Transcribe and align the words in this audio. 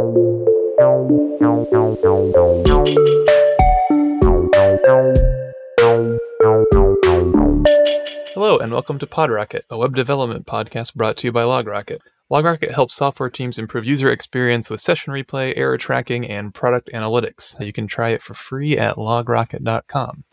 Hello, 0.00 0.46
and 8.58 8.72
welcome 8.72 8.98
to 8.98 9.06
PodRocket, 9.06 9.60
a 9.68 9.76
web 9.76 9.94
development 9.94 10.46
podcast 10.46 10.94
brought 10.94 11.18
to 11.18 11.26
you 11.26 11.32
by 11.32 11.42
LogRocket. 11.42 11.98
LogRocket 12.32 12.72
helps 12.72 12.94
software 12.94 13.28
teams 13.28 13.58
improve 13.58 13.84
user 13.84 14.10
experience 14.10 14.70
with 14.70 14.80
session 14.80 15.12
replay, 15.12 15.52
error 15.54 15.76
tracking, 15.76 16.26
and 16.26 16.54
product 16.54 16.88
analytics. 16.94 17.62
You 17.62 17.74
can 17.74 17.86
try 17.86 18.08
it 18.08 18.22
for 18.22 18.32
free 18.32 18.78
at 18.78 18.96
logrocket.com. 18.96 20.24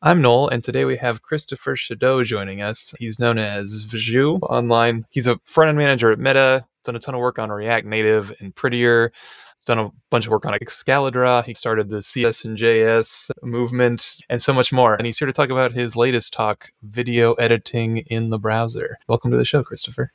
I'm 0.00 0.22
Noel, 0.22 0.48
and 0.48 0.64
today 0.64 0.86
we 0.86 0.96
have 0.96 1.20
Christopher 1.20 1.76
Chedeau 1.76 2.24
joining 2.24 2.62
us. 2.62 2.94
He's 2.98 3.18
known 3.18 3.36
as 3.36 3.84
Vjeux 3.84 4.38
online. 4.44 5.04
He's 5.10 5.26
a 5.26 5.38
front 5.44 5.68
end 5.68 5.76
manager 5.76 6.10
at 6.10 6.18
Meta, 6.18 6.64
done 6.88 6.96
a 6.96 6.98
ton 6.98 7.14
of 7.14 7.20
work 7.20 7.38
on 7.38 7.50
React 7.50 7.86
Native 7.86 8.34
and 8.40 8.54
Prettier. 8.54 9.12
He's 9.58 9.64
done 9.66 9.78
a 9.78 9.90
bunch 10.08 10.24
of 10.24 10.32
work 10.32 10.46
on 10.46 10.54
Excalidraw. 10.54 11.44
He 11.44 11.52
started 11.52 11.90
the 11.90 11.98
CSS 11.98 12.46
in 12.46 12.56
JS 12.56 13.30
movement 13.42 14.16
and 14.30 14.40
so 14.40 14.54
much 14.54 14.72
more. 14.72 14.94
And 14.94 15.04
he's 15.04 15.18
here 15.18 15.26
to 15.26 15.32
talk 15.32 15.50
about 15.50 15.72
his 15.72 15.96
latest 15.96 16.32
talk, 16.32 16.70
video 16.82 17.34
editing 17.34 17.98
in 18.06 18.30
the 18.30 18.38
browser. 18.38 18.96
Welcome 19.06 19.30
to 19.32 19.36
the 19.36 19.44
show, 19.44 19.62
Christopher. 19.62 20.10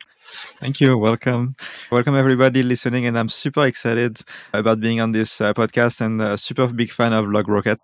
Thank 0.59 0.81
you. 0.81 0.97
Welcome. 0.97 1.55
Welcome, 1.91 2.15
everybody 2.15 2.63
listening. 2.63 3.05
And 3.05 3.19
I'm 3.19 3.29
super 3.29 3.67
excited 3.67 4.21
about 4.51 4.79
being 4.79 4.99
on 4.99 5.11
this 5.11 5.41
uh, 5.41 5.53
podcast 5.53 6.01
and 6.01 6.19
a 6.23 6.39
super 6.39 6.65
big 6.65 6.89
fan 6.89 7.13
of 7.13 7.25
LogRocket. 7.25 7.77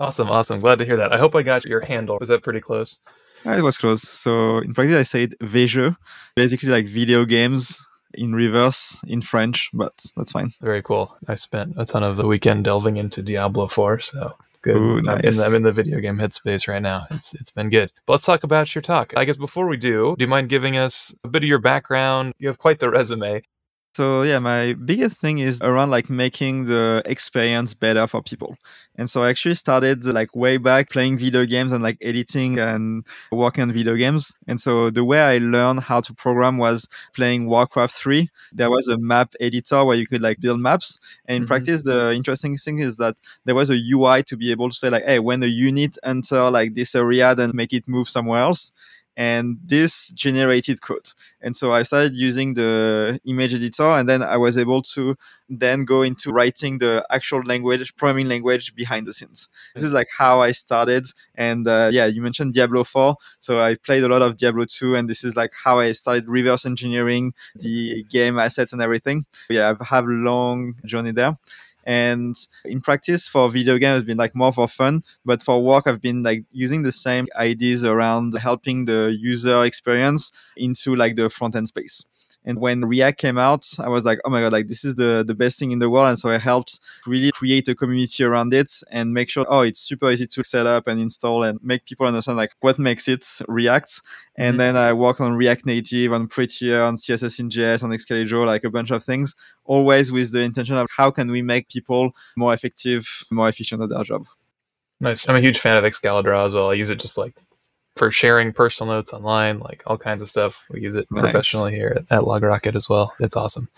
Awesome, 0.00 0.28
awesome. 0.30 0.58
Glad 0.58 0.80
to 0.80 0.84
hear 0.84 0.96
that. 0.96 1.12
I 1.12 1.18
hope 1.18 1.36
I 1.36 1.44
got 1.44 1.64
your 1.64 1.82
handle. 1.82 2.18
Was 2.18 2.28
that 2.28 2.42
pretty 2.42 2.60
close? 2.60 2.98
Uh, 3.46 3.52
it 3.52 3.62
was 3.62 3.78
close. 3.78 4.02
So 4.02 4.58
in 4.58 4.74
practice, 4.74 4.96
I 4.96 5.02
said 5.04 5.36
Vjeux, 5.40 5.96
basically 6.34 6.70
like 6.70 6.86
video 6.86 7.24
games 7.24 7.85
in 8.16 8.34
reverse 8.34 9.00
in 9.06 9.20
French, 9.22 9.70
but 9.72 9.92
that's 10.16 10.32
fine. 10.32 10.50
Very 10.60 10.82
cool. 10.82 11.16
I 11.28 11.34
spent 11.34 11.74
a 11.76 11.84
ton 11.84 12.02
of 12.02 12.16
the 12.16 12.26
weekend 12.26 12.64
delving 12.64 12.96
into 12.96 13.22
Diablo 13.22 13.66
4, 13.66 14.00
so 14.00 14.36
good. 14.62 14.76
Ooh, 14.76 14.98
I'm, 14.98 14.98
in 14.98 15.04
nice. 15.04 15.38
the, 15.38 15.44
I'm 15.44 15.54
in 15.54 15.62
the 15.62 15.72
video 15.72 16.00
game 16.00 16.18
headspace 16.18 16.68
right 16.68 16.82
now. 16.82 17.06
It's 17.10 17.34
it's 17.34 17.50
been 17.50 17.70
good. 17.70 17.92
But 18.06 18.14
let's 18.14 18.24
talk 18.24 18.44
about 18.44 18.74
your 18.74 18.82
talk. 18.82 19.12
I 19.16 19.24
guess 19.24 19.36
before 19.36 19.66
we 19.66 19.76
do, 19.76 20.14
do 20.18 20.24
you 20.24 20.28
mind 20.28 20.48
giving 20.48 20.76
us 20.76 21.14
a 21.24 21.28
bit 21.28 21.42
of 21.42 21.48
your 21.48 21.58
background? 21.58 22.34
You 22.38 22.48
have 22.48 22.58
quite 22.58 22.80
the 22.80 22.90
resume. 22.90 23.42
So 23.96 24.22
yeah, 24.22 24.38
my 24.40 24.74
biggest 24.74 25.16
thing 25.18 25.38
is 25.38 25.60
around 25.62 25.90
like 25.90 26.10
making 26.10 26.64
the 26.66 27.02
experience 27.06 27.72
better 27.72 28.06
for 28.06 28.20
people. 28.22 28.56
And 28.96 29.08
so 29.08 29.22
I 29.22 29.30
actually 29.30 29.54
started 29.54 30.04
like 30.04 30.34
way 30.36 30.58
back 30.58 30.90
playing 30.90 31.18
video 31.18 31.46
games 31.46 31.72
and 31.72 31.82
like 31.82 31.96
editing 32.02 32.58
and 32.58 33.06
working 33.32 33.62
on 33.62 33.72
video 33.72 33.94
games. 33.96 34.32
And 34.46 34.60
so 34.60 34.90
the 34.90 35.04
way 35.04 35.20
I 35.20 35.38
learned 35.38 35.80
how 35.80 36.00
to 36.02 36.12
program 36.14 36.58
was 36.58 36.86
playing 37.14 37.46
Warcraft 37.46 37.94
3. 37.94 38.28
There 38.52 38.70
was 38.70 38.86
a 38.88 38.98
map 38.98 39.34
editor 39.40 39.84
where 39.84 39.96
you 39.96 40.06
could 40.06 40.20
like 40.22 40.40
build 40.40 40.60
maps. 40.60 41.00
And 41.26 41.36
in 41.36 41.44
Mhm. 41.44 41.46
practice, 41.46 41.82
the 41.82 42.12
interesting 42.12 42.56
thing 42.56 42.78
is 42.80 42.96
that 42.98 43.16
there 43.46 43.54
was 43.54 43.70
a 43.70 43.76
UI 43.76 44.22
to 44.22 44.36
be 44.36 44.50
able 44.50 44.68
to 44.70 44.76
say 44.76 44.90
like, 44.90 45.04
hey, 45.06 45.20
when 45.20 45.42
a 45.42 45.46
unit 45.46 45.96
enter 46.04 46.50
like 46.50 46.74
this 46.74 46.94
area, 46.94 47.34
then 47.34 47.52
make 47.54 47.72
it 47.72 47.88
move 47.88 48.08
somewhere 48.10 48.40
else. 48.40 48.72
And 49.16 49.58
this 49.64 50.08
generated 50.10 50.82
code. 50.82 51.12
And 51.40 51.56
so 51.56 51.72
I 51.72 51.84
started 51.84 52.14
using 52.14 52.54
the 52.54 53.20
image 53.24 53.54
editor, 53.54 53.84
and 53.84 54.08
then 54.08 54.22
I 54.22 54.36
was 54.36 54.58
able 54.58 54.82
to 54.82 55.16
then 55.48 55.84
go 55.84 56.02
into 56.02 56.32
writing 56.32 56.78
the 56.78 57.06
actual 57.10 57.40
language, 57.40 57.94
programming 57.96 58.28
language 58.28 58.74
behind 58.74 59.06
the 59.06 59.12
scenes. 59.12 59.48
This 59.74 59.84
is 59.84 59.92
like 59.92 60.08
how 60.16 60.40
I 60.40 60.52
started. 60.52 61.06
And 61.34 61.66
uh, 61.66 61.90
yeah, 61.92 62.06
you 62.06 62.20
mentioned 62.20 62.54
Diablo 62.54 62.84
4. 62.84 63.16
So 63.40 63.62
I 63.62 63.76
played 63.76 64.02
a 64.02 64.08
lot 64.08 64.22
of 64.22 64.36
Diablo 64.36 64.66
2, 64.66 64.96
and 64.96 65.08
this 65.08 65.24
is 65.24 65.36
like 65.36 65.52
how 65.64 65.78
I 65.78 65.92
started 65.92 66.28
reverse 66.28 66.66
engineering 66.66 67.32
the 67.54 68.04
game 68.04 68.38
assets 68.38 68.72
and 68.72 68.82
everything. 68.82 69.24
Yeah, 69.48 69.70
I've 69.70 69.86
have 69.86 70.04
a 70.04 70.08
long 70.08 70.74
journey 70.84 71.12
there. 71.12 71.36
And 71.86 72.36
in 72.64 72.80
practice 72.80 73.28
for 73.28 73.48
video 73.48 73.78
games, 73.78 74.00
it's 74.00 74.06
been 74.06 74.18
like 74.18 74.34
more 74.34 74.52
for 74.52 74.68
fun, 74.68 75.04
but 75.24 75.42
for 75.42 75.62
work, 75.62 75.86
I've 75.86 76.00
been 76.02 76.22
like 76.24 76.44
using 76.52 76.82
the 76.82 76.92
same 76.92 77.28
ideas 77.36 77.84
around 77.84 78.36
helping 78.38 78.86
the 78.86 79.16
user 79.18 79.64
experience 79.64 80.32
into 80.56 80.96
like 80.96 81.16
the 81.16 81.30
front 81.30 81.54
end 81.54 81.68
space. 81.68 82.04
And 82.46 82.58
when 82.60 82.84
React 82.84 83.18
came 83.18 83.38
out, 83.38 83.66
I 83.78 83.88
was 83.88 84.04
like, 84.04 84.20
oh 84.24 84.30
my 84.30 84.40
God, 84.40 84.52
like 84.52 84.68
this 84.68 84.84
is 84.84 84.94
the, 84.94 85.24
the 85.26 85.34
best 85.34 85.58
thing 85.58 85.72
in 85.72 85.80
the 85.80 85.90
world. 85.90 86.08
And 86.08 86.18
so 86.18 86.30
I 86.30 86.38
helped 86.38 86.78
really 87.06 87.32
create 87.32 87.66
a 87.68 87.74
community 87.74 88.22
around 88.24 88.54
it 88.54 88.72
and 88.90 89.12
make 89.12 89.28
sure, 89.28 89.44
oh, 89.48 89.60
it's 89.60 89.80
super 89.80 90.10
easy 90.10 90.26
to 90.28 90.44
set 90.44 90.64
up 90.66 90.86
and 90.86 91.00
install 91.00 91.42
and 91.42 91.58
make 91.62 91.84
people 91.84 92.06
understand 92.06 92.38
like 92.38 92.52
what 92.60 92.78
makes 92.78 93.08
it 93.08 93.26
React. 93.48 94.00
And 94.36 94.54
Mhm. 94.54 94.58
then 94.58 94.76
I 94.76 94.92
worked 94.92 95.20
on 95.20 95.34
React 95.36 95.66
Native, 95.66 96.12
on 96.12 96.28
Prettier, 96.28 96.82
on 96.82 96.96
CSS 96.96 97.38
in 97.40 97.50
JS, 97.50 97.82
on 97.82 97.90
Excalidraw, 97.90 98.46
like 98.46 98.64
a 98.64 98.70
bunch 98.70 98.90
of 98.92 99.02
things, 99.02 99.34
always 99.64 100.12
with 100.12 100.32
the 100.32 100.40
intention 100.40 100.76
of 100.76 100.86
how 100.96 101.10
can 101.10 101.30
we 101.30 101.42
make 101.42 101.68
people 101.68 102.12
more 102.36 102.54
effective, 102.54 103.24
more 103.30 103.48
efficient 103.48 103.82
at 103.82 103.88
their 103.88 104.04
job. 104.04 104.26
Nice. 105.00 105.28
I'm 105.28 105.36
a 105.36 105.40
huge 105.40 105.58
fan 105.58 105.76
of 105.76 105.84
Excalidraw 105.84 106.46
as 106.46 106.54
well. 106.54 106.70
I 106.70 106.74
use 106.74 106.90
it 106.90 106.98
just 107.00 107.18
like 107.18 107.34
for 107.96 108.10
sharing 108.10 108.52
personal 108.52 108.92
notes 108.92 109.12
online, 109.12 109.58
like 109.58 109.82
all 109.86 109.98
kinds 109.98 110.22
of 110.22 110.28
stuff. 110.28 110.66
We 110.70 110.80
use 110.82 110.94
it 110.94 111.06
Nice. 111.10 111.22
professionally 111.22 111.74
here 111.74 111.94
at, 111.96 112.18
at 112.18 112.24
LogRocket 112.24 112.74
as 112.76 112.88
well. 112.88 113.12
It's 113.20 113.36
awesome. 113.36 113.68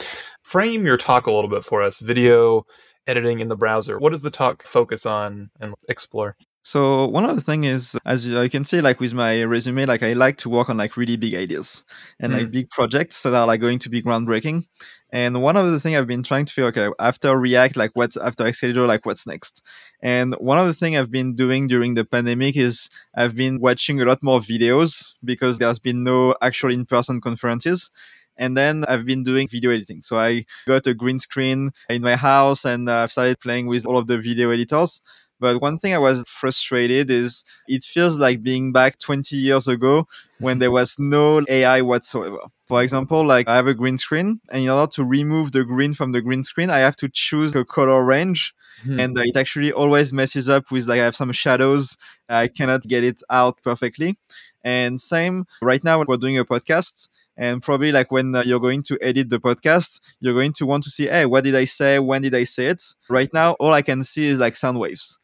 Frame 0.43 0.85
your 0.85 0.97
talk 0.97 1.27
a 1.27 1.31
little 1.33 1.51
bit 1.51 1.65
for 1.65 1.83
us. 1.83 2.01
Video 2.01 2.65
editing 3.07 3.41
in 3.41 3.49
the 3.49 3.57
browser. 3.57 3.99
What 3.99 4.11
does 4.11 4.23
the 4.23 4.31
talk 4.31 4.63
focus 4.65 5.07
on 5.07 5.51
and 5.61 5.75
explore? 5.89 6.37
So 6.69 7.07
one 7.07 7.25
of 7.25 7.35
the 7.35 7.41
thing 7.41 7.65
is, 7.65 7.97
as 8.05 8.27
you 8.27 8.51
can 8.51 8.63
see, 8.63 8.83
like 8.83 9.01
with 9.01 9.15
my 9.15 9.43
resume, 9.43 9.87
like 9.87 10.03
I 10.03 10.13
like 10.13 10.37
to 10.39 10.51
work 10.51 10.69
on 10.69 10.77
like 10.77 10.99
really 10.99 11.17
big 11.17 11.35
ideas 11.35 11.83
and 12.21 12.35
like 12.35 12.49
mm. 12.49 12.53
big 12.53 12.69
projects 12.69 13.23
that 13.23 13.33
are 13.33 13.47
like 13.47 13.63
going 13.63 13.79
to 13.79 13.89
be 13.89 14.03
groundbreaking. 14.03 14.67
And 15.11 15.41
one 15.41 15.57
of 15.57 15.73
the 15.73 15.81
thing 15.81 15.97
I've 15.97 16.07
been 16.07 16.23
trying 16.23 16.45
to 16.45 16.53
figure, 16.53 16.69
okay, 16.69 16.95
after 16.99 17.35
React, 17.39 17.79
like 17.79 17.93
what's 17.95 18.19
after 18.19 18.45
Excalidraw, 18.45 18.87
like 18.87 19.07
what's 19.07 19.27
next? 19.27 19.63
And 20.03 20.35
one 20.35 20.59
of 20.59 20.67
the 20.67 20.75
thing 20.75 20.95
I've 20.95 21.11
been 21.11 21.35
doing 21.35 21.69
during 21.69 21.95
the 21.95 22.05
pandemic 22.05 22.55
is 22.55 22.91
I've 23.17 23.35
been 23.35 23.61
watching 23.61 24.03
a 24.03 24.05
lot 24.05 24.23
more 24.23 24.41
videos 24.41 25.15
because 25.25 25.57
there's 25.57 25.79
been 25.79 26.05
no 26.05 26.35
actual 26.43 26.71
in-person 26.71 27.23
conferences. 27.23 27.91
And 28.39 28.57
then 28.57 28.85
I've 28.89 29.05
been 29.05 29.25
doing 29.25 29.49
video 29.49 29.71
editing. 29.73 30.03
So 30.03 30.19
I 30.19 30.45
got 30.67 30.87
a 30.87 30.95
green 30.95 31.19
screen 31.19 31.73
in 31.91 32.03
my 32.03 32.17
house 32.17 32.65
and 32.65 32.89
I've 32.91 33.13
started 33.13 33.41
playing 33.41 33.67
with 33.67 33.85
all 33.85 33.99
of 33.99 34.07
the 34.07 34.19
video 34.19 34.51
editors. 34.51 35.01
But 35.41 35.61
one 35.63 35.79
thing 35.79 35.95
I 35.95 35.99
was 35.99 36.25
frustrated 36.27 37.11
is 37.11 37.45
it 37.69 37.85
feels 37.85 38.17
like 38.19 38.43
being 38.43 38.73
back 38.73 38.99
20 38.99 39.37
years 39.37 39.69
ago 39.69 40.09
when 40.41 40.59
there 40.59 40.73
was 40.73 40.97
no 40.99 41.43
AI 41.49 41.81
whatsoever. 41.83 42.39
For 42.67 42.83
example, 42.83 43.25
like 43.25 43.49
I 43.49 43.55
have 43.57 43.67
a 43.69 43.73
green 43.75 43.99
screen, 43.99 44.41
and 44.51 44.63
in 44.63 44.69
order 44.69 44.91
to 44.95 45.05
remove 45.05 45.53
the 45.53 45.65
green 45.65 45.95
from 45.95 46.13
the 46.13 46.21
green 46.21 46.43
screen, 46.45 46.71
I 46.71 46.79
have 46.79 46.97
to 46.97 47.09
choose 47.09 47.55
a 47.55 47.65
color 47.65 48.05
range, 48.05 48.53
Hmm. 48.85 49.01
and 49.01 49.19
uh, 49.19 49.23
it 49.25 49.37
actually 49.37 49.73
always 49.73 50.13
messes 50.13 50.49
up 50.49 50.71
with 50.71 50.87
like 50.87 51.01
I 51.01 51.05
have 51.05 51.17
some 51.17 51.33
shadows. 51.33 51.97
I 52.29 52.47
cannot 52.49 52.83
get 52.83 53.03
it 53.05 53.23
out 53.31 53.61
perfectly. 53.65 54.17
And 54.63 55.01
same 55.01 55.47
right 55.63 55.83
now, 55.83 56.03
we're 56.07 56.17
doing 56.17 56.39
a 56.39 56.45
podcast. 56.45 57.09
And 57.39 57.63
probably 57.63 57.93
like 57.93 58.11
when 58.13 58.35
uh, 58.35 58.43
you're 58.45 58.61
going 58.61 58.83
to 58.85 58.99
edit 59.01 59.31
the 59.31 59.39
podcast, 59.39 60.01
you're 60.21 60.35
going 60.35 60.53
to 60.55 60.67
want 60.67 60.85
to 60.85 60.91
see, 60.91 61.07
hey, 61.07 61.25
what 61.25 61.45
did 61.45 61.55
I 61.55 61.65
say? 61.67 61.99
When 62.01 62.21
did 62.23 62.35
I 62.35 62.45
say 62.45 62.67
it? 62.67 62.83
Right 63.09 63.33
now, 63.33 63.53
all 63.61 63.73
I 63.73 63.83
can 63.83 64.03
see 64.03 64.27
is 64.27 64.39
like 64.39 64.57
sound 64.57 64.79
waves 64.81 65.19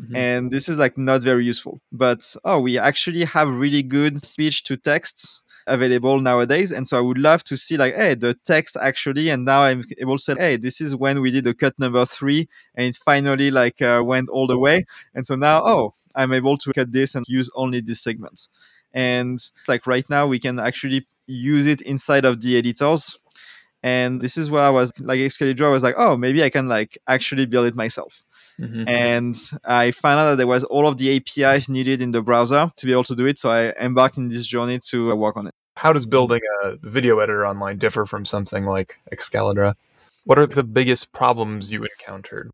Mhm. 0.00 0.16
and 0.16 0.50
this 0.50 0.70
is 0.70 0.78
like 0.78 0.96
not 0.96 1.20
very 1.22 1.44
useful 1.44 1.78
but 1.92 2.34
oh 2.46 2.58
we 2.60 2.78
actually 2.78 3.24
have 3.24 3.48
really 3.50 3.82
good 3.82 4.24
speech 4.24 4.64
to 4.64 4.76
text 4.78 5.42
available 5.66 6.18
nowadays 6.18 6.72
and 6.72 6.88
so 6.88 6.96
i 6.96 7.00
would 7.00 7.18
love 7.18 7.44
to 7.44 7.58
see 7.58 7.76
like 7.76 7.94
hey 7.94 8.14
the 8.14 8.32
text 8.46 8.74
actually 8.80 9.28
and 9.28 9.44
now 9.44 9.60
i'm 9.62 9.84
able 9.98 10.16
to 10.16 10.22
say 10.24 10.34
hey 10.38 10.56
this 10.56 10.80
is 10.80 10.96
when 10.96 11.20
we 11.20 11.30
did 11.30 11.44
the 11.44 11.52
cut 11.52 11.78
number 11.78 12.06
three 12.06 12.48
and 12.74 12.86
it 12.86 12.96
finally 13.04 13.50
like 13.50 13.82
uh, 13.82 14.02
went 14.04 14.30
all 14.30 14.46
the 14.46 14.58
way 14.58 14.84
and 15.14 15.26
so 15.26 15.36
now 15.36 15.60
oh 15.62 15.92
i'm 16.14 16.32
able 16.32 16.56
to 16.56 16.72
cut 16.72 16.90
this 16.90 17.14
and 17.14 17.26
use 17.28 17.50
only 17.54 17.82
this 17.82 18.00
segment 18.00 18.48
and 18.94 19.38
like 19.68 19.86
right 19.86 20.08
now 20.10 20.26
we 20.26 20.38
can 20.38 20.58
actually 20.58 21.02
use 21.26 21.66
it 21.66 21.80
inside 21.82 22.24
of 22.24 22.40
the 22.42 22.56
editors 22.58 23.18
and 23.82 24.20
this 24.20 24.36
is 24.36 24.50
where 24.50 24.62
i 24.62 24.68
was 24.70 24.92
like 25.00 25.18
excalidraw 25.18 25.66
i 25.66 25.70
was 25.70 25.82
like 25.82 25.94
oh 25.98 26.16
maybe 26.16 26.42
i 26.44 26.50
can 26.50 26.68
like 26.68 26.98
actually 27.08 27.46
build 27.46 27.66
it 27.66 27.74
myself 27.74 28.22
Mhm. 28.60 28.84
and 28.86 29.34
I 29.64 29.92
found 29.92 30.20
out 30.20 30.30
that 30.30 30.36
there 30.36 30.46
was 30.46 30.62
all 30.64 30.86
of 30.86 30.98
the 30.98 31.08
APIs 31.16 31.70
needed 31.70 32.02
in 32.02 32.10
the 32.10 32.22
browser 32.22 32.70
to 32.76 32.86
be 32.86 32.92
able 32.92 33.04
to 33.04 33.16
do 33.16 33.26
it. 33.26 33.38
So 33.38 33.50
I 33.50 33.70
embarked 33.80 34.18
in 34.18 34.28
this 34.28 34.46
journey 34.46 34.78
to 34.90 35.10
uh, 35.10 35.14
work 35.16 35.38
on 35.38 35.46
it. 35.46 35.54
How 35.78 35.92
does 35.94 36.04
building 36.04 36.42
a 36.62 36.76
video 36.82 37.18
editor 37.18 37.46
online 37.46 37.78
differ 37.78 38.04
from 38.04 38.26
something 38.26 38.66
like 38.66 38.98
Excalidraw? 39.10 39.72
What 40.26 40.38
are 40.38 40.46
the 40.46 40.62
biggest 40.62 41.12
problems 41.12 41.72
you 41.72 41.84
encountered? 41.98 42.50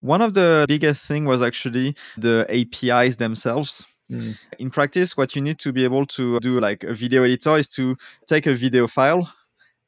One 0.00 0.22
of 0.22 0.34
the 0.34 0.64
biggest 0.68 1.04
thing 1.04 1.24
was 1.24 1.42
actually 1.42 1.96
the 2.16 2.46
APIs 2.48 3.16
themselves. 3.16 3.84
Mm. 4.12 4.38
In 4.58 4.70
practice, 4.70 5.16
what 5.16 5.34
you 5.34 5.42
need 5.42 5.58
to 5.60 5.72
be 5.72 5.84
able 5.84 6.06
to 6.06 6.38
do 6.40 6.60
like 6.60 6.84
a 6.84 6.94
video 6.94 7.24
editor 7.24 7.56
is 7.56 7.68
to 7.70 7.96
take 8.26 8.46
a 8.46 8.54
video 8.54 8.86
file 8.86 9.32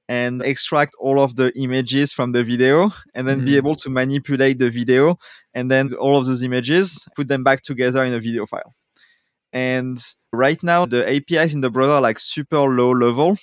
and 0.09 0.43
extract 0.43 0.95
all 0.99 1.19
of 1.21 1.37
the 1.37 1.51
images 1.59 2.13
from 2.13 2.33
the 2.33 2.43
video 2.45 2.91
and 3.15 3.27
then 3.27 3.45
be 3.45 3.53
Mhm. 3.53 3.57
able 3.57 3.75
to 3.77 3.89
manipulate 3.91 4.59
the 4.59 4.71
video 4.71 5.19
and 5.55 5.71
then 5.71 5.93
all 5.95 6.19
of 6.19 6.27
those 6.27 6.43
images 6.43 7.07
put 7.17 7.29
them 7.29 7.43
back 7.43 7.63
together 7.63 8.05
in 8.05 8.13
a 8.13 8.21
video 8.21 8.45
file 8.47 8.75
and 9.53 9.97
right 10.33 10.63
now 10.63 10.85
the 10.85 11.09
apis 11.09 11.55
in 11.55 11.61
the 11.63 11.71
browser 11.71 11.93
are 11.93 12.01
like 12.03 12.19
super 12.19 12.59
low 12.59 12.91
level 12.93 13.39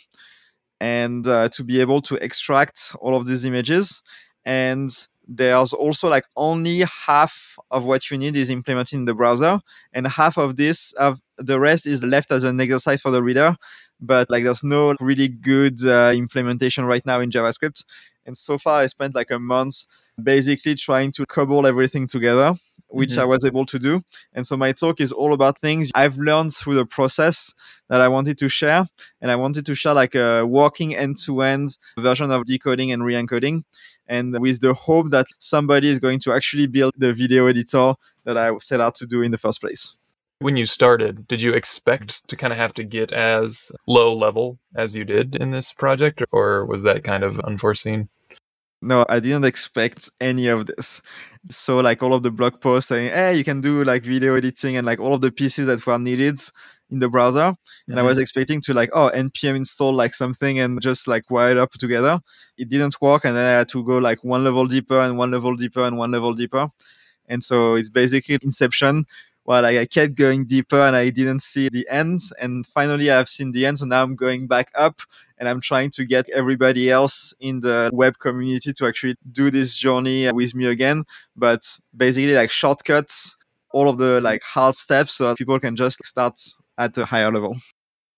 and 0.79 1.27
uh, 1.27 1.47
to 1.49 1.63
be 1.63 1.79
able 1.81 2.01
to 2.01 2.15
extract 2.23 2.95
all 3.01 3.15
of 3.15 3.25
these 3.27 3.45
images. 3.45 4.01
And 4.45 4.89
there's 5.27 5.73
also 5.73 6.09
like 6.09 6.25
only 6.35 6.81
half 6.81 7.57
of 7.69 7.85
what 7.85 8.09
you 8.09 8.17
need 8.17 8.35
is 8.35 8.49
implemented 8.49 8.97
in 8.97 9.05
the 9.05 9.13
browser, 9.13 9.59
and 9.93 10.07
half 10.07 10.37
of 10.37 10.57
this 10.57 10.93
of 10.93 11.21
the 11.37 11.59
rest 11.59 11.85
is 11.85 12.03
left 12.03 12.31
as 12.31 12.43
an 12.43 12.59
exercise 12.59 13.01
for 13.01 13.11
the 13.11 13.23
reader. 13.23 13.55
But 13.99 14.29
like 14.29 14.43
there's 14.43 14.63
no 14.63 14.95
really 14.99 15.27
good 15.27 15.85
uh, 15.85 16.11
implementation 16.15 16.85
right 16.85 17.05
now 17.05 17.19
in 17.19 17.29
JavaScript. 17.29 17.83
And 18.25 18.37
so 18.37 18.57
far, 18.57 18.81
I 18.81 18.87
spent 18.87 19.15
like 19.15 19.31
a 19.31 19.39
month 19.39 19.85
basically 20.21 20.75
trying 20.75 21.11
to 21.13 21.25
cobble 21.25 21.65
everything 21.65 22.07
together, 22.07 22.53
which 22.91 23.11
mm-hmm. 23.11 23.21
I 23.21 23.25
was 23.25 23.45
able 23.45 23.65
to 23.65 23.79
do. 23.79 24.01
And 24.33 24.45
so 24.45 24.57
my 24.57 24.71
talk 24.71 24.99
is 24.99 25.11
all 25.11 25.33
about 25.33 25.59
things 25.59 25.91
I've 25.95 26.17
learned 26.17 26.53
through 26.53 26.75
the 26.75 26.85
process 26.85 27.53
that 27.89 28.01
I 28.01 28.07
wanted 28.07 28.37
to 28.39 28.49
share. 28.49 28.85
And 29.21 29.31
I 29.31 29.35
wanted 29.35 29.65
to 29.65 29.75
share 29.75 29.93
like 29.93 30.15
a 30.15 30.45
walking 30.45 30.95
end 30.95 31.17
to 31.25 31.41
end 31.41 31.77
version 31.97 32.31
of 32.31 32.45
decoding 32.45 32.91
and 32.91 33.03
re 33.03 33.15
encoding. 33.15 33.63
And 34.07 34.37
with 34.39 34.61
the 34.61 34.73
hope 34.73 35.11
that 35.11 35.27
somebody 35.39 35.89
is 35.89 35.99
going 35.99 36.19
to 36.21 36.33
actually 36.33 36.67
build 36.67 36.93
the 36.97 37.13
video 37.13 37.47
editor 37.47 37.95
that 38.25 38.37
I 38.37 38.51
set 38.59 38.81
out 38.81 38.95
to 38.95 39.05
do 39.05 39.21
in 39.21 39.31
the 39.31 39.37
first 39.37 39.61
place. 39.61 39.95
When 40.39 40.57
you 40.57 40.65
started, 40.65 41.27
did 41.27 41.41
you 41.41 41.53
expect 41.53 42.27
to 42.27 42.35
kind 42.35 42.51
of 42.51 42.57
have 42.57 42.73
to 42.73 42.83
get 42.83 43.13
as 43.13 43.71
low 43.87 44.11
level 44.17 44.57
as 44.75 44.95
you 44.95 45.05
did 45.05 45.35
in 45.35 45.51
this 45.51 45.71
project, 45.71 46.23
or 46.31 46.65
was 46.65 46.81
that 46.81 47.03
kind 47.03 47.23
of 47.23 47.39
unforeseen? 47.41 48.09
No 48.81 49.05
i 49.09 49.19
didn't 49.19 49.45
expect 49.45 50.09
any 50.19 50.47
of 50.47 50.65
this 50.65 51.01
so 51.49 51.79
like 51.79 52.01
all 52.01 52.13
of 52.13 52.23
the 52.23 52.31
blog 52.31 52.59
posts 52.61 52.89
saying 52.89 53.11
hey 53.11 53.35
you 53.35 53.43
can 53.43 53.61
do 53.61 53.83
like 53.83 54.03
video 54.03 54.35
editing 54.35 54.77
and 54.77 54.85
like 54.85 54.99
all 54.99 55.13
of 55.13 55.21
the 55.21 55.31
pieces 55.31 55.65
that 55.67 55.85
were 55.85 55.99
needed 55.99 56.39
in 56.89 56.99
the 56.99 57.09
browser 57.09 57.39
mm-hmm. 57.39 57.91
and 57.91 57.99
i 57.99 58.03
was 58.03 58.15
mm-hmm. 58.15 58.21
expecting 58.21 58.61
to 58.61 58.73
like 58.73 58.89
oh 58.93 59.11
npm 59.13 59.55
install 59.55 59.93
like 59.93 60.13
something 60.13 60.59
and 60.59 60.81
just 60.81 61.07
like 61.07 61.29
wire 61.29 61.51
it 61.51 61.57
up 61.57 61.71
together 61.73 62.19
it 62.57 62.69
didn't 62.69 62.99
work 63.01 63.25
and 63.25 63.35
then 63.35 63.45
i 63.45 63.57
had 63.59 63.69
to 63.69 63.83
go 63.83 63.97
like 63.97 64.23
one 64.23 64.43
level 64.43 64.65
deeper 64.65 64.99
and 64.99 65.17
one 65.17 65.31
level 65.31 65.55
deeper 65.55 65.83
and 65.83 65.97
one 65.97 66.11
level 66.11 66.33
deeper 66.33 66.67
and 67.27 67.43
so 67.43 67.75
it's 67.75 67.89
basically 67.89 68.37
inception 68.41 69.05
well, 69.45 69.63
like 69.63 69.77
I 69.77 69.85
kept 69.85 70.15
going 70.15 70.45
deeper 70.45 70.79
and 70.79 70.95
I 70.95 71.09
didn't 71.09 71.41
see 71.41 71.67
the 71.67 71.87
end. 71.89 72.21
And 72.39 72.65
finally, 72.67 73.09
I've 73.09 73.29
seen 73.29 73.51
the 73.51 73.65
end. 73.65 73.79
So 73.79 73.85
now 73.85 74.03
I'm 74.03 74.15
going 74.15 74.47
back 74.47 74.71
up 74.75 75.01
and 75.41 75.49
I'm 75.49 75.59
trying 75.59 75.89
to 75.91 76.05
get 76.05 76.29
everybody 76.29 76.91
else 76.91 77.33
in 77.39 77.61
the 77.61 77.89
web 77.91 78.19
community 78.19 78.71
to 78.73 78.87
actually 78.87 79.15
do 79.31 79.49
this 79.49 79.75
journey 79.75 80.27
uh, 80.27 80.33
with 80.33 80.53
me 80.53 80.67
again. 80.67 81.03
But 81.35 81.63
basically, 81.97 82.33
like 82.33 82.51
shortcuts, 82.51 83.35
all 83.73 83.89
of 83.89 83.97
the 83.97 84.21
like 84.21 84.43
hard 84.43 84.75
steps 84.75 85.15
so 85.15 85.35
people 85.35 85.59
can 85.59 85.75
just 85.75 85.97
start 86.05 86.39
at 86.77 86.95
a 86.97 87.05
higher 87.05 87.31
level. 87.31 87.57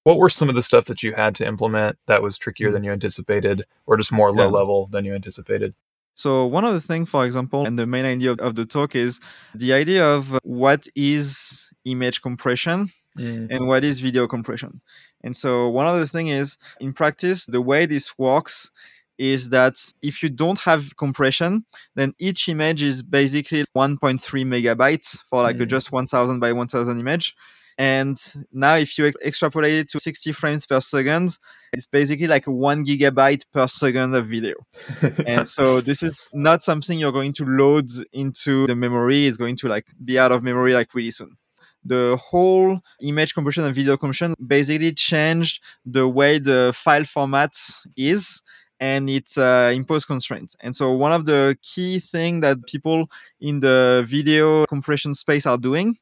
What 0.04 0.18
were 0.18 0.28
some 0.28 0.50
of 0.50 0.56
the 0.56 0.62
stuff 0.62 0.84
that 0.86 1.02
you 1.02 1.14
had 1.14 1.34
to 1.36 1.48
implement 1.48 1.98
that 2.08 2.22
was 2.22 2.38
trickier 2.38 2.72
than 2.72 2.84
you 2.84 2.92
anticipated 2.92 3.64
or 3.86 3.96
just 3.96 4.12
more 4.12 4.34
low 4.34 4.48
yeah. 4.48 4.52
level 4.52 4.90
than 4.92 5.06
you 5.06 5.16
anticipated? 5.16 5.74
So 6.16 6.46
one 6.46 6.66
of 6.66 6.74
the 6.74 6.82
things, 6.82 7.10
for 7.10 7.26
example, 7.26 7.66
and 7.66 7.80
the 7.80 7.88
main 7.88 8.04
idea 8.04 8.32
of, 8.34 8.40
of 8.42 8.56
the 8.56 8.66
talk 8.66 8.98
is 8.98 9.22
the 9.56 9.72
idea 9.72 10.06
of 10.06 10.34
uh, 10.34 10.40
what 10.44 10.88
is 10.94 11.70
image 11.86 12.22
compression 12.22 12.90
mm. 13.18 13.48
and 13.50 13.68
what 13.68 13.84
is 13.84 14.00
video 14.00 14.28
compression. 14.28 14.82
And 15.24 15.36
so 15.36 15.70
one 15.70 15.88
of 15.88 16.00
the 16.00 16.08
things 16.08 16.30
is 16.30 16.58
in 16.80 16.94
practice, 16.94 17.46
the 17.46 17.62
way 17.62 17.86
this 17.86 18.18
works 18.18 18.72
is 19.18 19.50
that 19.50 19.76
if 20.02 20.24
you 20.24 20.30
don't 20.30 20.60
have 20.62 20.96
compression, 20.98 21.66
then 21.96 22.14
each 22.20 22.50
image 22.50 22.82
is 22.82 23.04
basically 23.04 23.66
1.3 23.76 24.20
megabytes 24.46 25.24
for 25.30 25.44
like 25.44 25.58
mm. 25.58 25.62
a 25.62 25.66
just 25.66 25.92
1000 25.92 26.40
by 26.40 26.52
1000 26.52 27.00
image. 27.00 27.36
And 27.78 28.22
now, 28.52 28.76
if 28.76 29.00
you 29.00 29.12
extrapolate 29.26 29.74
it 29.74 29.90
to 29.90 30.00
60 30.00 30.32
frames 30.34 30.68
per 30.68 30.80
second, 30.80 31.40
it's 31.74 31.88
basically 31.88 32.28
like 32.28 32.46
one 32.46 32.86
gigabyte 32.86 33.46
per 33.52 33.68
second 33.68 34.14
of 34.14 34.28
video. 34.28 34.54
and 35.26 35.48
so 35.48 35.82
this 35.82 36.04
is 36.04 36.30
not 36.34 36.62
something 36.62 37.00
you're 37.00 37.12
going 37.12 37.34
to 37.34 37.46
load 37.46 37.90
into 38.12 38.68
the 38.68 38.76
memory. 38.76 39.26
It's 39.26 39.38
going 39.38 39.56
to 39.58 39.68
like 39.68 39.88
be 40.06 40.20
out 40.20 40.32
of 40.32 40.44
memory 40.44 40.74
like 40.74 40.94
really 40.94 41.10
soon 41.10 41.36
the 41.86 42.20
whole 42.24 42.80
image 43.02 43.34
compression 43.34 43.64
and 43.64 43.76
video 43.76 43.98
compression 43.98 44.34
basically 44.46 44.94
changed 44.94 45.62
the 45.86 46.08
way 46.08 46.40
the 46.40 46.72
file 46.76 47.04
format 47.04 47.56
is 47.98 48.42
and 48.80 49.10
it 49.10 49.38
uh, 49.38 49.72
imposed 49.74 50.08
constraints. 50.08 50.56
And 50.60 50.76
so 50.76 50.92
one 50.92 51.14
of 51.14 51.26
the 51.26 51.58
key 51.62 52.00
things 52.00 52.42
that 52.42 52.58
people 52.68 53.10
in 53.40 53.60
the 53.60 54.04
video 54.08 54.66
compression 54.66 55.14
space 55.14 55.46
are 55.46 55.58
doing 55.58 55.96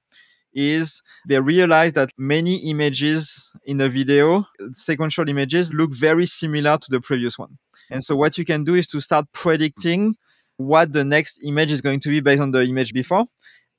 is 0.53 1.01
they 1.27 1.39
realize 1.39 1.93
that 1.93 2.09
many 2.17 2.55
images 2.69 3.51
in 3.65 3.79
a 3.81 3.87
video, 3.87 4.45
sequential 4.73 5.29
images, 5.29 5.73
look 5.73 5.91
very 5.93 6.25
similar 6.25 6.77
to 6.77 6.87
the 6.89 6.99
previous 6.99 7.37
one. 7.37 7.57
And 7.89 8.03
so 8.03 8.15
what 8.15 8.37
you 8.37 8.45
can 8.45 8.63
do 8.63 8.75
is 8.75 8.87
to 8.87 8.99
start 8.99 9.25
predicting 9.33 10.15
what 10.57 10.93
the 10.93 11.03
next 11.03 11.39
image 11.43 11.71
is 11.71 11.81
going 11.81 11.99
to 12.01 12.09
be 12.09 12.19
based 12.19 12.41
on 12.41 12.51
the 12.51 12.63
image 12.63 12.93
before. 12.93 13.25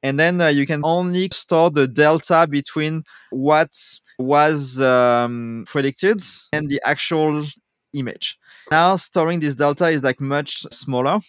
And 0.02 0.18
then 0.18 0.40
uh, 0.40 0.48
you 0.48 0.66
can 0.66 0.80
only 0.84 1.28
store 1.32 1.70
the 1.70 1.86
delta 1.86 2.46
between 2.48 3.04
what 3.30 3.70
was 4.18 4.80
um, 4.80 5.64
predicted 5.66 6.20
and 6.52 6.68
the 6.68 6.80
actual 6.84 7.46
image. 7.94 8.38
Now 8.70 8.96
storing 8.96 9.40
this 9.40 9.54
delta 9.54 9.88
is 9.88 10.02
like 10.02 10.20
much 10.20 10.62
smaller 10.72 11.20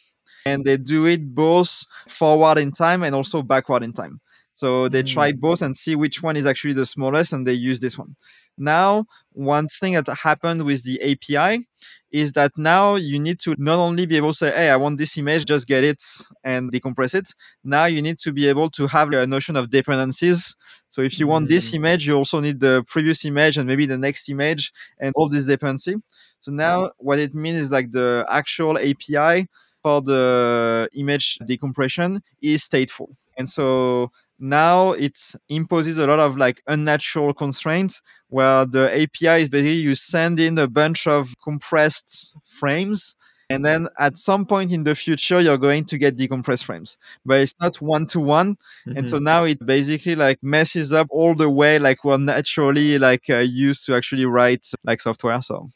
and 0.45 0.65
they 0.65 0.77
do 0.77 1.05
it 1.05 1.33
both 1.33 1.85
forward 2.07 2.57
in 2.57 2.71
time 2.71 3.03
and 3.03 3.15
also 3.15 3.41
backward 3.41 3.83
in 3.83 3.93
time. 3.93 4.19
So 4.53 4.87
they 4.87 5.03
try 5.03 5.31
mm. 5.31 5.39
both 5.39 5.61
and 5.61 5.75
see 5.75 5.95
which 5.95 6.21
one 6.21 6.37
is 6.37 6.45
actually 6.45 6.73
the 6.73 6.85
smallest, 6.85 7.33
and 7.33 7.45
they 7.45 7.53
use 7.53 7.79
this 7.79 7.97
one. 7.97 8.15
Now, 8.57 9.05
one 9.31 9.67
thing 9.67 9.94
that 9.94 10.07
happened 10.07 10.63
with 10.63 10.83
the 10.83 11.01
API 11.01 11.65
is 12.11 12.31
that 12.33 12.51
now 12.55 12.95
you 12.95 13.19
need 13.19 13.39
to 13.39 13.55
not 13.57 13.79
only 13.79 14.05
be 14.05 14.17
able 14.17 14.31
to 14.31 14.38
say, 14.38 14.51
hey, 14.51 14.69
I 14.69 14.75
want 14.75 15.00
this 15.00 15.17
image, 15.17 15.45
just 15.45 15.67
get 15.67 15.83
it 15.83 16.03
and 16.44 16.71
decompress 16.71 17.15
it. 17.15 17.33
Now 17.63 17.85
you 17.85 18.01
need 18.01 18.19
to 18.19 18.31
be 18.31 18.47
able 18.47 18.69
to 18.71 18.88
have 18.88 19.11
a 19.11 19.25
notion 19.25 19.55
of 19.55 19.71
dependencies. 19.71 20.55
So 20.89 21.01
if 21.01 21.17
you 21.17 21.27
want 21.27 21.50
this 21.50 21.71
mm. 21.71 21.75
image, 21.75 22.05
you 22.05 22.15
also 22.15 22.39
need 22.39 22.59
the 22.59 22.83
previous 22.88 23.25
image 23.25 23.57
and 23.57 23.67
maybe 23.67 23.88
the 23.88 23.97
next 23.97 24.29
image 24.29 24.71
and 25.00 25.11
all 25.15 25.27
this 25.27 25.45
dependency. 25.45 25.95
So 26.39 26.51
now 26.51 26.91
what 26.97 27.17
it 27.17 27.33
means 27.33 27.57
is 27.57 27.71
like 27.71 27.91
the 27.91 28.25
actual 28.29 28.77
API 28.77 29.47
for 29.81 30.01
the 30.01 30.88
image 30.94 31.39
decompression 31.45 32.21
is 32.41 32.67
stateful. 32.67 33.09
And 33.38 33.50
so 33.50 34.11
now 34.39 34.91
it 34.94 35.18
imposes 35.50 35.97
a 35.97 36.07
lot 36.07 36.19
of 36.19 36.38
like 36.38 36.62
unnatural 36.68 37.33
constraints 37.33 38.01
where 38.30 38.65
the 38.65 38.89
API 38.91 39.44
is 39.44 39.50
basically 39.50 39.74
you 39.74 39.95
send 39.95 40.39
in 40.39 40.57
a 40.57 40.68
bunch 40.68 41.07
of 41.07 41.33
compressed 41.44 42.35
frames 42.45 43.15
and 43.50 43.65
then 43.65 43.88
at 44.00 44.17
some 44.17 44.46
point 44.46 44.72
in 44.72 44.84
the 44.84 44.96
future 44.96 45.39
you're 45.39 45.57
going 45.57 45.86
to 45.86 45.98
get 45.98 46.17
decompressed 46.17 46.63
frames 46.63 46.98
but 47.25 47.39
it's 47.39 47.53
not 47.62 47.79
one 47.81 48.05
to 48.05 48.19
one 48.19 48.55
and 48.86 49.10
so 49.10 49.17
mm-hmm. 49.17 49.25
now 49.25 49.43
it 49.43 49.63
basically 49.65 50.15
like 50.15 50.39
messes 50.41 50.91
up 50.93 51.07
all 51.10 51.36
the 51.36 51.50
way 51.50 51.77
like 51.79 52.03
we're 52.03 52.17
naturally 52.17 52.98
like 52.98 53.29
uh, 53.29 53.38
used 53.38 53.86
to 53.86 53.96
actually 53.96 54.25
write 54.25 54.67
like 54.84 55.00
software 55.00 55.41
so 55.41 55.69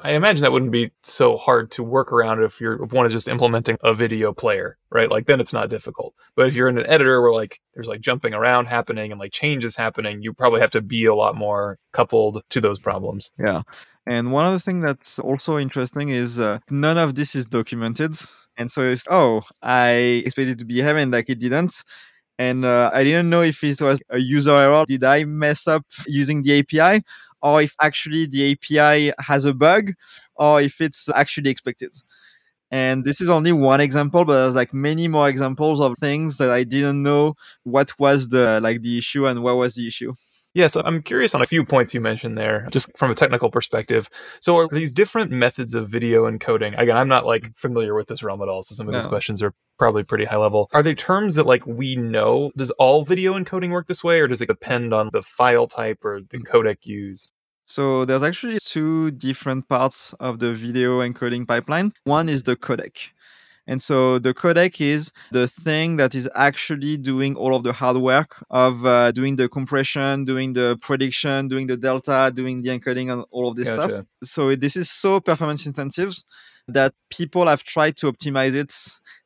I 0.00 0.12
imagine 0.12 0.42
that 0.42 0.52
wouldn't 0.52 0.70
be 0.70 0.92
so 1.02 1.36
hard 1.36 1.70
to 1.72 1.82
work 1.82 2.12
around 2.12 2.42
if 2.42 2.60
you're 2.60 2.84
if 2.84 2.92
one 2.92 3.06
is 3.06 3.12
just 3.12 3.26
implementing 3.26 3.78
a 3.82 3.92
video 3.92 4.32
player, 4.32 4.78
right? 4.90 5.10
Like 5.10 5.26
then 5.26 5.40
it's 5.40 5.52
not 5.52 5.70
difficult. 5.70 6.14
But 6.36 6.46
if 6.46 6.54
you're 6.54 6.68
in 6.68 6.78
an 6.78 6.86
editor 6.86 7.20
where 7.20 7.32
like 7.32 7.60
there's 7.74 7.88
like 7.88 8.00
jumping 8.00 8.32
around 8.32 8.66
happening 8.66 9.10
and 9.10 9.18
like 9.18 9.32
changes 9.32 9.74
happening, 9.74 10.22
you 10.22 10.32
probably 10.32 10.60
have 10.60 10.70
to 10.72 10.80
be 10.80 11.04
a 11.04 11.14
lot 11.14 11.36
more 11.36 11.78
coupled 11.92 12.42
to 12.50 12.60
those 12.60 12.78
problems. 12.78 13.32
Yeah. 13.38 13.62
And 14.06 14.32
one 14.32 14.46
other 14.46 14.58
thing 14.58 14.80
that's 14.80 15.18
also 15.18 15.58
interesting 15.58 16.08
is 16.10 16.40
uh, 16.40 16.60
none 16.70 16.96
of 16.96 17.14
this 17.14 17.34
is 17.34 17.46
documented. 17.46 18.14
And 18.56 18.70
so 18.70 18.82
it's, 18.82 19.04
oh, 19.10 19.42
I 19.62 20.22
expected 20.24 20.58
to 20.58 20.64
be 20.64 20.78
heaven 20.78 21.10
like 21.10 21.28
it 21.28 21.38
didn't. 21.38 21.84
And 22.38 22.64
uh, 22.64 22.90
I 22.94 23.04
didn't 23.04 23.28
know 23.28 23.42
if 23.42 23.62
it 23.64 23.82
was 23.82 24.00
a 24.10 24.18
user 24.18 24.54
error. 24.54 24.84
Did 24.86 25.02
I 25.02 25.24
mess 25.24 25.66
up 25.66 25.84
using 26.06 26.42
the 26.42 26.60
API? 26.60 27.04
Or 27.42 27.62
if 27.62 27.74
actually 27.80 28.26
the 28.26 28.52
API 28.52 29.12
has 29.20 29.44
a 29.44 29.54
bug, 29.54 29.92
or 30.36 30.60
if 30.60 30.80
it's 30.80 31.08
actually 31.10 31.50
expected. 31.50 31.92
And 32.70 33.04
this 33.04 33.20
is 33.20 33.30
only 33.30 33.52
one 33.52 33.80
example, 33.80 34.24
but 34.24 34.34
there's 34.42 34.54
like 34.54 34.74
many 34.74 35.08
more 35.08 35.28
examples 35.28 35.80
of 35.80 35.96
things 35.98 36.36
that 36.38 36.50
I 36.50 36.64
didn't 36.64 37.02
know 37.02 37.34
what 37.64 37.98
was 37.98 38.28
the 38.28 38.60
like 38.62 38.82
the 38.82 38.98
issue 38.98 39.26
and 39.26 39.42
what 39.42 39.56
was 39.56 39.74
the 39.76 39.88
issue. 39.88 40.12
Yeah, 40.54 40.66
so 40.68 40.82
I'm 40.84 41.02
curious 41.02 41.34
on 41.34 41.42
a 41.42 41.46
few 41.46 41.64
points 41.64 41.92
you 41.92 42.00
mentioned 42.00 42.38
there, 42.38 42.66
just 42.70 42.90
from 42.96 43.10
a 43.10 43.14
technical 43.14 43.50
perspective. 43.50 44.08
So, 44.40 44.56
are 44.56 44.68
these 44.68 44.90
different 44.90 45.30
methods 45.30 45.74
of 45.74 45.88
video 45.88 46.28
encoding? 46.28 46.78
Again, 46.78 46.96
I'm 46.96 47.08
not 47.08 47.26
like 47.26 47.54
familiar 47.56 47.94
with 47.94 48.08
this 48.08 48.22
realm 48.22 48.40
at 48.42 48.48
all, 48.48 48.62
so 48.62 48.74
some 48.74 48.88
of 48.88 48.92
no. 48.92 48.98
these 48.98 49.06
questions 49.06 49.42
are 49.42 49.52
probably 49.78 50.04
pretty 50.04 50.24
high 50.24 50.36
level. 50.36 50.68
Are 50.72 50.82
they 50.82 50.94
terms 50.94 51.34
that 51.36 51.46
like 51.46 51.66
we 51.66 51.96
know? 51.96 52.50
Does 52.56 52.70
all 52.72 53.04
video 53.04 53.34
encoding 53.34 53.70
work 53.70 53.88
this 53.88 54.02
way, 54.02 54.20
or 54.20 54.26
does 54.26 54.40
it 54.40 54.46
depend 54.46 54.94
on 54.94 55.10
the 55.12 55.22
file 55.22 55.66
type 55.66 56.04
or 56.04 56.20
the 56.28 56.38
hmm. 56.38 56.44
codec 56.44 56.78
used? 56.82 57.30
So 57.66 58.06
there's 58.06 58.22
actually 58.22 58.58
two 58.64 59.10
different 59.10 59.68
parts 59.68 60.14
of 60.14 60.38
the 60.38 60.54
video 60.54 61.00
encoding 61.00 61.46
pipeline. 61.46 61.92
One 62.04 62.30
is 62.30 62.44
the 62.44 62.56
codec. 62.56 63.10
And 63.68 63.82
so 63.82 64.18
the 64.18 64.32
codec 64.32 64.80
is 64.80 65.12
the 65.30 65.46
thing 65.46 65.98
that 65.98 66.14
is 66.14 66.28
actually 66.34 66.96
doing 66.96 67.36
all 67.36 67.54
of 67.54 67.64
the 67.64 67.74
hard 67.74 67.98
work 67.98 68.42
of 68.50 68.84
uh, 68.86 69.12
doing 69.12 69.36
the 69.36 69.46
compression, 69.46 70.24
doing 70.24 70.54
the 70.54 70.78
prediction, 70.80 71.48
doing 71.48 71.66
the 71.66 71.76
delta, 71.76 72.32
doing 72.34 72.62
the 72.62 72.70
encoding, 72.70 73.12
and 73.12 73.26
all 73.30 73.50
of 73.50 73.56
this 73.56 73.68
Gotcha. 73.68 73.88
stuff. 73.90 74.06
So 74.24 74.56
this 74.56 74.74
is 74.74 74.90
so 74.90 75.20
performance 75.20 75.66
intensive 75.66 76.16
that 76.66 76.94
people 77.10 77.46
have 77.46 77.62
tried 77.62 77.98
to 77.98 78.10
optimize 78.10 78.54
it. 78.54 78.74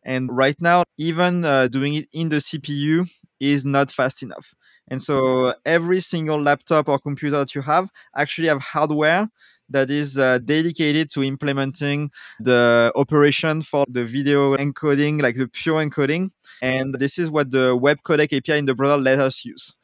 And 0.04 0.28
right 0.36 0.60
now, 0.60 0.82
even 0.98 1.44
uh, 1.44 1.68
doing 1.68 1.94
it 1.94 2.08
in 2.12 2.28
the 2.28 2.36
CPU 2.36 3.08
is 3.38 3.64
not 3.64 3.92
fast 3.92 4.24
enough. 4.24 4.54
And 4.88 5.00
so 5.00 5.54
every 5.64 6.00
single 6.00 6.40
laptop 6.40 6.88
or 6.88 6.98
computer 6.98 7.38
that 7.38 7.54
you 7.54 7.62
have 7.62 7.88
actually 8.16 8.48
have 8.48 8.60
hardware 8.60 9.28
that 9.68 9.90
is 9.90 10.18
uh, 10.18 10.38
dedicated 10.38 11.10
to 11.10 11.22
implementing 11.22 12.10
the 12.40 12.92
operation 12.94 13.62
for 13.62 13.84
the 13.88 14.04
video 14.04 14.56
encoding, 14.56 15.22
like 15.22 15.36
the 15.36 15.48
pure 15.48 15.84
encoding. 15.84 16.30
And 16.60 16.94
this 16.94 17.18
is 17.18 17.30
what 17.30 17.50
the 17.50 17.76
web 17.76 17.98
codec 18.04 18.36
API 18.36 18.58
in 18.58 18.66
the 18.66 18.74
browser 18.74 19.00
let 19.00 19.18
us 19.18 19.44
use. 19.44 19.74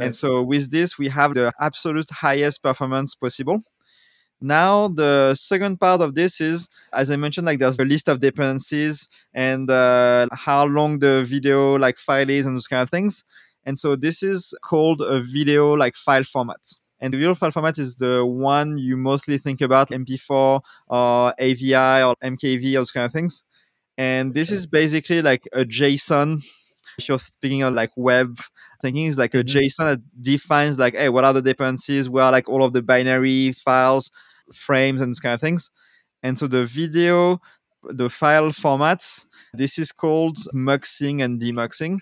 And 0.00 0.14
so 0.14 0.42
with 0.42 0.70
this, 0.70 0.96
we 0.96 1.08
have 1.08 1.34
the 1.34 1.52
absolute 1.60 2.08
highest 2.10 2.62
performance 2.62 3.14
possible. 3.14 3.60
Now, 4.40 4.86
the 4.86 5.34
second 5.34 5.80
part 5.80 6.00
of 6.00 6.14
this 6.14 6.40
is, 6.40 6.68
as 6.92 7.10
I 7.10 7.16
mentioned, 7.16 7.46
like 7.46 7.58
there's 7.58 7.80
a 7.80 7.84
list 7.84 8.08
of 8.08 8.20
dependencies 8.20 9.08
and 9.34 9.68
uh, 9.68 10.28
how 10.32 10.64
long 10.66 11.00
the 11.00 11.24
video 11.28 11.74
like 11.76 11.96
file 11.96 12.30
is 12.30 12.46
and 12.46 12.54
those 12.54 12.68
kind 12.68 12.82
of 12.82 12.90
things. 12.90 13.24
And 13.64 13.76
so 13.76 13.96
this 13.96 14.22
is 14.22 14.54
called 14.62 15.00
a 15.00 15.20
video 15.20 15.72
like 15.72 15.96
file 15.96 16.22
format. 16.22 16.60
And 17.00 17.12
the 17.14 17.18
video 17.18 17.34
file 17.34 17.52
format 17.52 17.78
is 17.78 17.96
the 17.96 18.26
one 18.26 18.76
you 18.78 18.96
mostly 18.96 19.38
think 19.38 19.60
about 19.60 19.90
MP4 19.92 20.60
or 20.88 21.34
AVI 21.38 22.02
or 22.02 22.16
MKV, 22.22 22.74
those 22.74 22.90
kind 22.90 23.06
of 23.06 23.12
things. 23.12 23.44
And 23.96 24.34
this 24.34 24.48
Okay. 24.50 24.56
is 24.56 24.66
basically 24.66 25.22
like 25.22 25.48
a 25.52 25.64
JSON. 25.64 26.42
If 26.98 27.08
you're 27.08 27.18
speaking 27.18 27.62
of 27.62 27.74
like 27.74 27.90
web 27.96 28.38
thinking, 28.82 29.06
is 29.06 29.18
like 29.18 29.34
a 29.34 29.44
Mhm. 29.44 29.48
JSON 29.48 29.86
that 29.86 30.00
defines 30.22 30.78
like, 30.78 30.94
hey, 30.94 31.08
what 31.08 31.24
are 31.24 31.32
the 31.32 31.42
dependencies? 31.42 32.08
Where 32.08 32.24
are 32.24 32.32
like 32.32 32.48
all 32.48 32.64
of 32.64 32.72
the 32.72 32.82
binary 32.82 33.52
files, 33.52 34.10
frames, 34.52 35.00
and 35.00 35.10
those 35.10 35.20
kind 35.20 35.34
of 35.34 35.40
things. 35.40 35.70
And 36.22 36.38
so 36.38 36.48
the 36.48 36.64
video, 36.66 37.40
the 37.84 38.10
file 38.10 38.50
formats, 38.50 39.26
this 39.54 39.78
is 39.78 39.92
called 39.92 40.38
muxing 40.54 41.22
and 41.22 41.40
demuxing. 41.40 42.00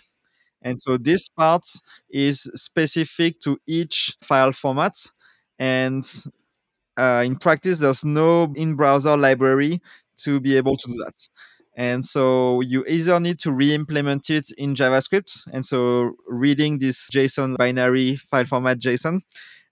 And 0.67 0.81
so 0.81 0.97
this 0.97 1.29
part 1.29 1.65
is 2.11 2.51
specific 2.57 3.41
to 3.43 3.57
each 3.69 4.17
file 4.21 4.51
format. 4.51 4.97
And 5.61 6.05
uh, 6.97 7.23
in 7.25 7.37
practice, 7.37 7.79
there's 7.79 8.05
no 8.05 8.53
in-browser 8.57 9.17
library 9.17 9.81
to 10.25 10.41
be 10.41 10.57
able 10.57 10.77
to 10.77 10.89
do 10.89 10.97
that. 11.05 11.29
And 11.77 12.05
so 12.05 12.63
you 12.63 12.85
either 12.89 13.21
need 13.21 13.39
to 13.41 13.53
re-implement 13.53 14.29
it 14.29 14.51
in 14.59 14.75
JavaScript. 14.75 15.47
And 15.53 15.65
so 15.65 16.17
reading 16.27 16.79
this 16.79 17.11
JSON 17.11 17.57
binary 17.57 18.17
file 18.17 18.47
format 18.47 18.81
JSON 18.81 19.21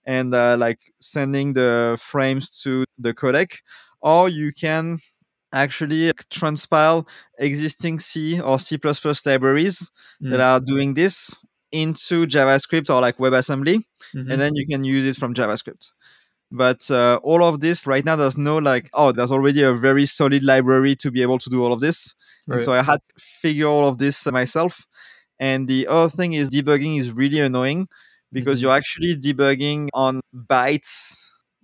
and 0.05 0.33
uh, 0.33 0.55
like 0.57 0.79
sending 1.01 1.53
the 1.53 1.97
frames 1.99 2.61
to 2.61 2.85
the 2.97 3.13
codec, 3.13 3.57
or 3.99 4.29
you 4.29 4.53
can 4.53 4.99
actually 5.55 6.11
transpile 6.29 7.07
existing 7.39 7.99
C 7.99 8.39
or 8.41 8.59
C++ 8.59 8.77
libraries 9.25 9.91
that 10.21 10.39
Mm. 10.39 10.43
are 10.43 10.59
doing 10.59 10.93
this 10.93 11.35
into 11.71 12.25
JavaScript 12.27 12.89
or 12.93 13.01
like 13.01 13.17
WebAssembly, 13.17 13.77
Mhm. 14.13 14.31
and 14.31 14.41
then 14.41 14.55
you 14.55 14.65
can 14.71 14.83
use 14.83 15.05
it 15.05 15.17
from 15.19 15.33
JavaScript. 15.33 15.91
But 16.51 16.89
uh, 16.91 17.19
all 17.23 17.43
of 17.43 17.59
this 17.59 17.87
right 17.87 18.05
now, 18.05 18.15
there's 18.15 18.37
no 18.37 18.57
like, 18.59 18.89
oh, 18.93 19.11
there's 19.11 19.31
already 19.31 19.63
a 19.63 19.73
very 19.73 20.05
solid 20.05 20.43
library 20.43 20.95
to 20.97 21.11
be 21.11 21.21
able 21.23 21.39
to 21.39 21.49
do 21.49 21.63
all 21.63 21.73
of 21.73 21.81
this. 21.81 22.13
And 22.47 22.63
so 22.63 22.73
I 22.73 22.83
had 22.83 22.99
to 23.09 23.15
figure 23.41 23.67
all 23.67 23.87
of 23.87 23.97
this 23.97 24.25
myself. 24.31 24.85
And 25.39 25.67
the 25.67 25.87
other 25.87 26.09
thing 26.09 26.33
is 26.33 26.49
debugging 26.49 26.99
is 26.99 27.11
really 27.11 27.39
annoying 27.41 27.87
because 28.31 28.59
Mhm. 28.59 28.61
you're 28.63 28.77
actually 28.77 29.15
debugging 29.15 29.89
on 29.93 30.21
bytes 30.33 31.19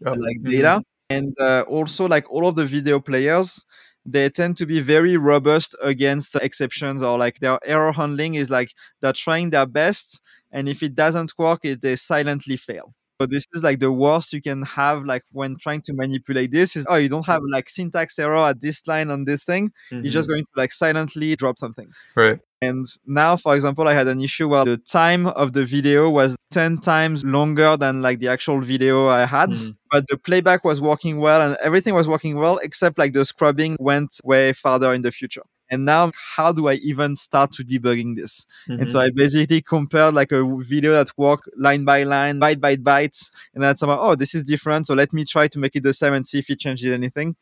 Oh, 0.05 0.13
like 0.13 0.37
mhm. 0.41 0.49
data 0.49 0.81
and 1.11 1.33
uh, 1.39 1.63
also 1.67 2.07
like 2.07 2.29
all 2.31 2.47
of 2.47 2.55
the 2.55 2.65
video 2.65 2.99
players 2.99 3.65
they 4.05 4.29
tend 4.29 4.57
to 4.57 4.65
be 4.65 4.79
very 4.81 5.15
robust 5.17 5.75
against 5.81 6.35
exceptions 6.35 7.03
or 7.03 7.17
like 7.17 7.39
their 7.39 7.59
error 7.63 7.91
handling 7.91 8.33
is 8.35 8.49
like 8.49 8.69
they're 9.01 9.13
trying 9.13 9.49
their 9.51 9.67
best 9.67 10.21
and 10.51 10.67
if 10.67 10.81
it 10.83 10.95
doesn't 10.95 11.31
work 11.37 11.59
it, 11.63 11.81
they 11.81 11.95
silently 11.95 12.57
fail 12.57 12.93
so 13.21 13.25
this 13.27 13.45
is 13.53 13.63
like 13.63 13.79
the 13.79 13.91
worst 13.91 14.33
you 14.33 14.41
can 14.41 14.63
have 14.63 15.05
like 15.05 15.23
when 15.31 15.55
trying 15.57 15.81
to 15.81 15.93
manipulate 15.93 16.51
this 16.51 16.75
is 16.75 16.85
oh 16.89 16.95
you 16.95 17.09
don't 17.09 17.25
have 17.27 17.41
like 17.51 17.69
syntax 17.69 18.17
error 18.19 18.37
at 18.37 18.61
this 18.61 18.85
line 18.87 19.09
on 19.11 19.25
this 19.25 19.43
thing 19.43 19.71
you're 19.91 20.03
just 20.19 20.27
Mhm. 20.27 20.33
going 20.33 20.43
to 20.45 20.55
like 20.57 20.71
silently 20.71 21.35
drop 21.35 21.57
something 21.59 21.89
right. 22.15 22.39
and 22.63 22.85
now, 23.07 23.35
for 23.37 23.55
example, 23.55 23.87
I 23.87 23.93
had 23.93 24.07
an 24.07 24.21
issue 24.21 24.47
where 24.47 24.65
the 24.65 24.77
time 24.77 25.25
of 25.27 25.53
the 25.53 25.65
video 25.65 26.09
was 26.11 26.35
10 26.51 26.77
times 26.77 27.23
longer 27.25 27.75
than 27.77 28.01
like 28.03 28.19
the 28.19 28.27
actual 28.27 28.61
video 28.61 29.07
I 29.07 29.25
had, 29.25 29.49
Mhm. 29.51 29.75
but 29.91 30.05
the 30.09 30.17
playback 30.17 30.63
was 30.63 30.79
working 30.79 31.17
well 31.17 31.41
and 31.41 31.57
everything 31.61 31.93
was 31.95 32.07
working 32.07 32.35
well, 32.37 32.57
except 32.67 32.97
like 32.99 33.13
the 33.13 33.25
scrubbing 33.25 33.77
went 33.79 34.11
way 34.23 34.53
farther 34.53 34.93
in 34.93 35.01
the 35.01 35.11
future. 35.11 35.41
And 35.71 35.85
now, 35.85 36.11
how 36.35 36.51
do 36.51 36.67
I 36.67 36.73
even 36.83 37.15
start 37.15 37.53
to 37.53 37.63
debugging 37.63 38.17
this? 38.17 38.45
And 38.67 38.91
so 38.91 38.99
Mhm. 38.99 39.03
I 39.05 39.09
basically 39.15 39.61
compared 39.61 40.13
like 40.13 40.31
a 40.33 40.43
video 40.59 40.91
that 40.91 41.09
worked 41.17 41.47
line 41.57 41.85
by 41.85 42.03
line, 42.03 42.39
byte 42.39 42.59
by 42.59 42.75
byte, 42.75 43.31
and 43.55 43.63
then 43.63 43.75
somehow, 43.77 43.97
oh, 43.99 44.15
this 44.15 44.35
is 44.35 44.43
different. 44.43 44.85
So 44.87 44.93
let 44.93 45.13
me 45.13 45.23
try 45.25 45.47
to 45.47 45.59
make 45.59 45.75
it 45.75 45.83
the 45.83 45.93
same 45.93 46.13
and 46.13 46.27
see 46.27 46.39
if 46.39 46.49
it 46.49 46.59
changes 46.59 46.91
anything. 46.91 47.35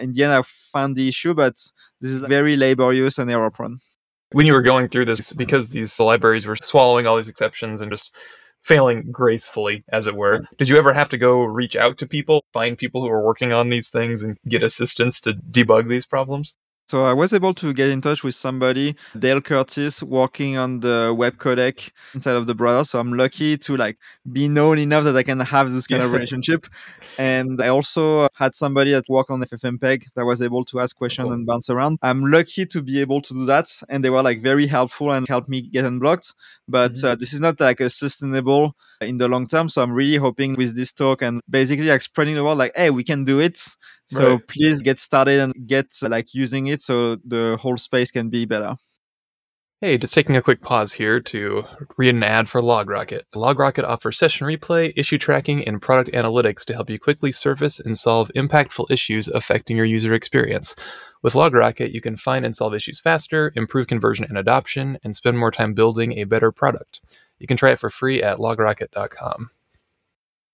In 0.00 0.12
the 0.12 0.24
end, 0.24 0.32
I 0.32 0.42
found 0.42 0.96
the 0.96 1.08
issue, 1.08 1.34
but 1.34 1.54
this 2.00 2.10
is 2.10 2.20
very 2.22 2.56
laborious 2.56 3.18
and 3.18 3.30
error 3.30 3.50
prone. 3.50 3.78
when 4.32 4.46
you 4.46 4.52
were 4.52 4.62
going 4.62 4.88
through 4.88 5.06
this, 5.06 5.32
because 5.32 5.70
these 5.70 5.98
libraries 5.98 6.46
were 6.46 6.56
swallowing 6.56 7.06
all 7.06 7.16
these 7.16 7.28
exceptions 7.28 7.80
and 7.80 7.90
just 7.90 8.14
failing 8.62 9.10
gracefully, 9.10 9.84
as 9.90 10.06
it 10.06 10.14
were, 10.16 10.40
did 10.58 10.68
you 10.68 10.76
ever 10.76 10.92
have 10.92 11.08
to 11.08 11.16
go 11.16 11.42
reach 11.44 11.76
out 11.76 11.96
to 11.98 12.06
people, 12.06 12.44
find 12.52 12.76
people 12.76 13.00
who 13.02 13.08
are 13.08 13.24
working 13.24 13.52
on 13.52 13.70
these 13.70 13.88
things, 13.88 14.22
and 14.22 14.36
get 14.46 14.62
assistance 14.62 15.20
to 15.22 15.32
debug 15.32 15.88
these 15.88 16.06
problems? 16.06 16.54
So 16.88 17.04
I 17.04 17.12
was 17.12 17.34
able 17.34 17.52
to 17.54 17.74
get 17.74 17.90
in 17.90 18.00
touch 18.00 18.24
with 18.24 18.34
somebody, 18.34 18.96
Dale 19.18 19.42
Curtis, 19.42 20.02
working 20.02 20.56
on 20.56 20.80
the 20.80 21.14
web 21.16 21.36
codec 21.36 21.90
inside 22.14 22.36
of 22.36 22.46
the 22.46 22.54
browser. 22.54 22.84
So 22.86 22.98
I'm 22.98 23.12
lucky 23.12 23.58
to 23.58 23.76
like 23.76 23.98
be 24.32 24.48
known 24.48 24.78
enough 24.78 25.04
that 25.04 25.14
I 25.14 25.22
can 25.22 25.38
have 25.40 25.70
this 25.70 25.86
kind 25.86 26.02
of 26.02 26.12
relationship. 26.16 26.66
And 27.18 27.60
I 27.60 27.68
also 27.68 28.28
had 28.34 28.54
somebody 28.54 28.92
that 28.92 29.06
worked 29.06 29.30
on 29.30 29.42
FFmpeg 29.44 30.04
that 30.16 30.24
was 30.24 30.40
able 30.40 30.64
to 30.64 30.80
ask 30.80 30.96
questions 30.96 31.26
Cool. 31.26 31.34
and 31.34 31.46
bounce 31.46 31.68
around. 31.68 31.98
I'm 32.00 32.24
lucky 32.24 32.64
to 32.64 32.80
be 32.82 33.02
able 33.02 33.20
to 33.20 33.34
do 33.34 33.44
that, 33.44 33.70
and 33.90 34.02
they 34.02 34.08
were 34.08 34.22
like 34.22 34.40
very 34.40 34.66
helpful 34.66 35.12
and 35.12 35.28
helped 35.28 35.50
me 35.50 35.60
get 35.60 35.84
unblocked. 35.84 36.32
But 36.68 36.92
Mhm. 36.94 37.04
uh, 37.04 37.14
this 37.16 37.34
is 37.34 37.40
not 37.40 37.60
like 37.60 37.80
a 37.80 37.90
sustainable 37.90 38.74
in 39.02 39.18
the 39.18 39.28
long 39.28 39.46
term. 39.46 39.68
So 39.68 39.82
I'm 39.82 39.92
really 39.92 40.16
hoping 40.16 40.54
with 40.54 40.74
this 40.74 40.94
talk 40.94 41.20
and 41.20 41.42
basically 41.50 41.86
like 41.86 42.00
spreading 42.00 42.36
the 42.36 42.44
word, 42.44 42.56
like, 42.56 42.72
hey, 42.74 42.88
we 42.88 43.04
can 43.04 43.24
do 43.24 43.40
it. 43.40 43.60
So 44.08 44.32
Right. 44.32 44.46
please 44.46 44.80
get 44.80 45.00
started 45.00 45.40
and 45.40 45.54
get 45.66 45.86
like 46.02 46.34
using 46.34 46.66
it 46.66 46.80
so 46.82 47.16
the 47.16 47.58
whole 47.60 47.76
space 47.76 48.10
can 48.10 48.30
be 48.30 48.46
better. 48.46 48.74
Hey, 49.80 49.96
just 49.96 50.12
taking 50.12 50.36
a 50.36 50.42
quick 50.42 50.60
pause 50.60 50.94
here 50.94 51.20
to 51.20 51.64
read 51.96 52.12
an 52.16 52.24
ad 52.24 52.48
for 52.48 52.60
LogRocket. 52.60 53.22
LogRocket 53.32 53.84
offers 53.84 54.18
session 54.18 54.44
replay, 54.48 54.92
issue 54.96 55.18
tracking, 55.18 55.62
and 55.64 55.80
product 55.80 56.10
analytics 56.10 56.64
to 56.64 56.74
help 56.74 56.90
you 56.90 56.98
quickly 56.98 57.30
surface 57.30 57.78
and 57.78 57.96
solve 57.96 58.28
impactful 58.34 58.90
issues 58.90 59.28
affecting 59.28 59.76
your 59.76 59.86
user 59.86 60.14
experience. 60.14 60.74
With 61.22 61.34
LogRocket, 61.34 61.92
you 61.92 62.00
can 62.00 62.16
find 62.16 62.44
and 62.44 62.56
solve 62.56 62.74
issues 62.74 62.98
faster, 62.98 63.52
improve 63.54 63.86
conversion 63.86 64.24
and 64.28 64.36
adoption, 64.36 64.98
and 65.04 65.14
spend 65.14 65.38
more 65.38 65.52
time 65.52 65.74
building 65.74 66.18
a 66.18 66.24
better 66.24 66.50
product. 66.50 67.00
You 67.38 67.46
can 67.46 67.56
try 67.56 67.70
it 67.70 67.78
for 67.78 67.88
free 67.88 68.20
at 68.20 68.38
logrocket.com. 68.38 69.50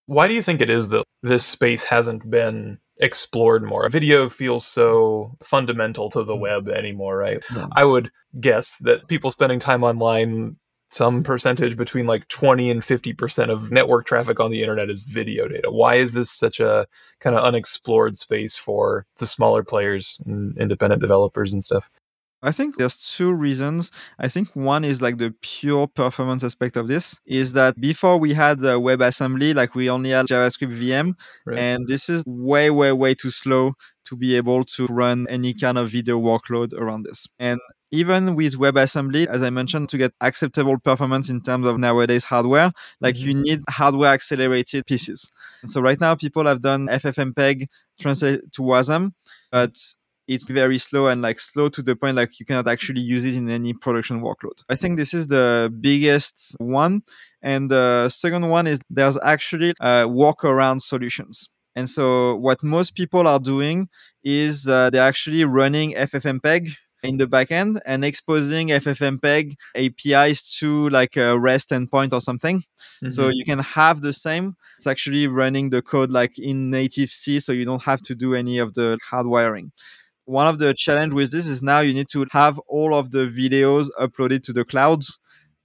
Why 0.05 0.29
do 0.29 0.35
you 0.35 0.43
think 0.43 0.61
it 0.61 0.69
is 0.69 0.91
that 0.91 1.05
this 1.23 1.47
space 1.47 1.85
hasn't 1.85 2.29
been 2.31 2.79
explored 2.99 3.63
more? 3.63 3.89
Video 3.89 4.29
feels 4.29 4.67
so 4.67 5.33
mm-hmm. 5.35 5.45
fundamental 5.45 6.11
to 6.11 6.23
the 6.25 6.35
mm-hmm. 6.35 6.43
web 6.43 6.69
anymore, 6.69 7.17
right? 7.17 7.43
Yeah. 7.55 7.67
I 7.73 7.85
would 7.85 8.11
guess 8.41 8.79
that 8.79 9.09
people 9.09 9.31
spending 9.31 9.59
time 9.59 9.85
online, 9.85 10.57
some 10.91 11.23
percentage 11.23 11.77
between 11.77 12.07
like 12.07 12.29
20 12.29 12.71
and 12.71 12.83
50% 12.83 13.51
of 13.51 13.73
network 13.73 14.07
traffic 14.07 14.39
on 14.39 14.51
the 14.51 14.63
internet 14.63 14.91
is 14.91 15.03
video 15.05 15.49
data. 15.49 15.71
Why 15.71 15.97
is 15.97 16.13
this 16.13 16.31
such 16.31 16.61
a 16.61 16.87
kind 17.21 17.37
of 17.37 17.45
unexplored 17.45 18.17
space 18.17 18.57
for 18.57 19.07
the 19.19 19.27
smaller 19.27 19.65
players 19.65 20.21
and 20.25 20.57
independent 20.57 21.01
developers 21.01 21.53
and 21.53 21.65
stuff? 21.65 21.91
I 22.45 22.53
think 22.53 22.77
there's 22.77 22.97
two 22.97 23.33
reasons. 23.33 23.91
I 24.19 24.29
think 24.29 24.49
one 24.55 24.85
is 24.85 25.01
like 25.03 25.19
the 25.19 25.35
pure 25.41 25.87
performance 25.89 26.45
aspect 26.45 26.77
of 26.77 26.89
this 26.89 27.19
is 27.27 27.53
that 27.55 27.81
before 27.81 28.19
we 28.19 28.35
had 28.35 28.59
uh, 28.61 28.79
WebAssembly, 28.79 29.55
like 29.55 29.75
we 29.75 29.89
only 29.91 30.11
had 30.11 30.27
JavaScript 30.27 30.73
VM, 30.79 31.15
Right. 31.47 31.59
and 31.59 31.87
this 31.89 32.09
is 32.09 32.23
way, 32.27 32.71
way, 32.71 32.93
way 32.93 33.15
too 33.15 33.31
slow 33.31 33.75
to 34.05 34.17
be 34.17 34.37
able 34.37 34.65
to 34.65 34.87
run 34.87 35.27
any 35.31 35.55
kind 35.55 35.79
of 35.79 35.91
video 35.91 36.21
workload 36.21 36.75
around 36.75 37.05
this. 37.05 37.27
And 37.39 37.59
even 37.91 38.35
with 38.35 38.59
WebAssembly, 38.59 39.27
as 39.27 39.43
I 39.43 39.51
mentioned, 39.51 39.89
to 39.91 39.97
get 39.99 40.13
acceptable 40.21 40.79
performance 40.79 41.31
in 41.31 41.41
terms 41.41 41.67
of 41.67 41.79
nowadays 41.79 42.25
hardware, 42.25 42.73
like 43.01 43.15
Mhm. 43.15 43.21
you 43.21 43.35
need 43.35 43.61
hardware 43.71 44.13
accelerated 44.13 44.85
pieces. 44.87 45.31
And 45.63 45.71
so 45.71 45.81
right 45.81 46.01
now, 46.01 46.15
people 46.15 46.45
have 46.47 46.61
done 46.61 46.89
FFmpeg 46.91 47.69
translate 48.01 48.41
to 48.53 48.63
WASM, 48.63 49.13
but 49.53 49.77
it's 50.27 50.47
very 50.47 50.79
slow 50.79 51.09
and 51.09 51.23
like 51.23 51.39
slow 51.39 51.69
to 51.69 51.83
the 51.83 51.97
point 51.97 52.17
like 52.17 52.39
you 52.41 52.47
cannot 52.47 52.69
actually 52.69 53.01
use 53.01 53.25
it 53.25 53.35
in 53.35 53.49
any 53.51 53.73
production 53.73 54.21
workload. 54.21 54.63
I 54.69 54.77
think 54.77 54.97
this 54.97 55.13
is 55.13 55.27
the 55.27 55.73
biggest 55.81 56.57
one. 56.59 57.03
And 57.43 57.71
the 57.71 58.09
second 58.09 58.49
one 58.49 58.67
is 58.67 58.81
there's 58.89 59.19
actually 59.23 59.75
uh, 59.81 60.07
workaround 60.07 60.81
solutions. 60.81 61.49
And 61.77 61.91
so 61.91 62.37
what 62.37 62.63
most 62.63 62.95
people 62.95 63.27
are 63.27 63.41
doing 63.41 63.89
is 64.23 64.69
uh, 64.69 64.91
they're 64.91 65.03
actually 65.03 65.45
running 65.45 65.93
FFmpeg 65.93 66.69
in 67.03 67.19
the 67.19 67.27
backend 67.27 67.81
and 67.85 68.03
exposing 68.05 68.69
FFmpeg 68.69 69.55
APIs 69.77 70.57
to 70.59 70.89
like 70.89 71.17
a 71.17 71.39
REST 71.39 71.71
endpoint 71.71 72.15
or 72.15 72.21
something. 72.21 72.61
Mm-hmm. 72.61 73.11
So 73.11 73.29
you 73.29 73.45
can 73.45 73.59
have 73.59 74.01
the 74.01 74.15
same. 74.15 74.57
It's 74.79 74.87
actually 74.87 75.27
running 75.27 75.69
the 75.69 75.83
code 75.83 76.11
like 76.11 76.39
in 76.39 76.71
native 76.71 77.11
C, 77.11 77.41
so 77.41 77.53
you 77.53 77.67
don't 77.67 77.83
have 77.83 78.01
to 78.03 78.15
do 78.15 78.35
any 78.35 78.59
of 78.59 78.73
the 78.75 78.99
hardwiring 79.11 79.71
one 80.25 80.47
of 80.47 80.59
the 80.59 80.75
challenge 80.75 81.13
with 81.13 81.31
this 81.31 81.47
is 81.47 81.63
now 81.63 81.81
you 81.81 81.95
need 81.95 82.09
to 82.13 82.27
have 82.31 82.59
all 82.67 82.95
of 82.95 83.11
the 83.11 83.27
videos 83.27 83.89
uploaded 84.01 84.43
to 84.45 84.53
the 84.53 84.65
clouds 84.65 85.19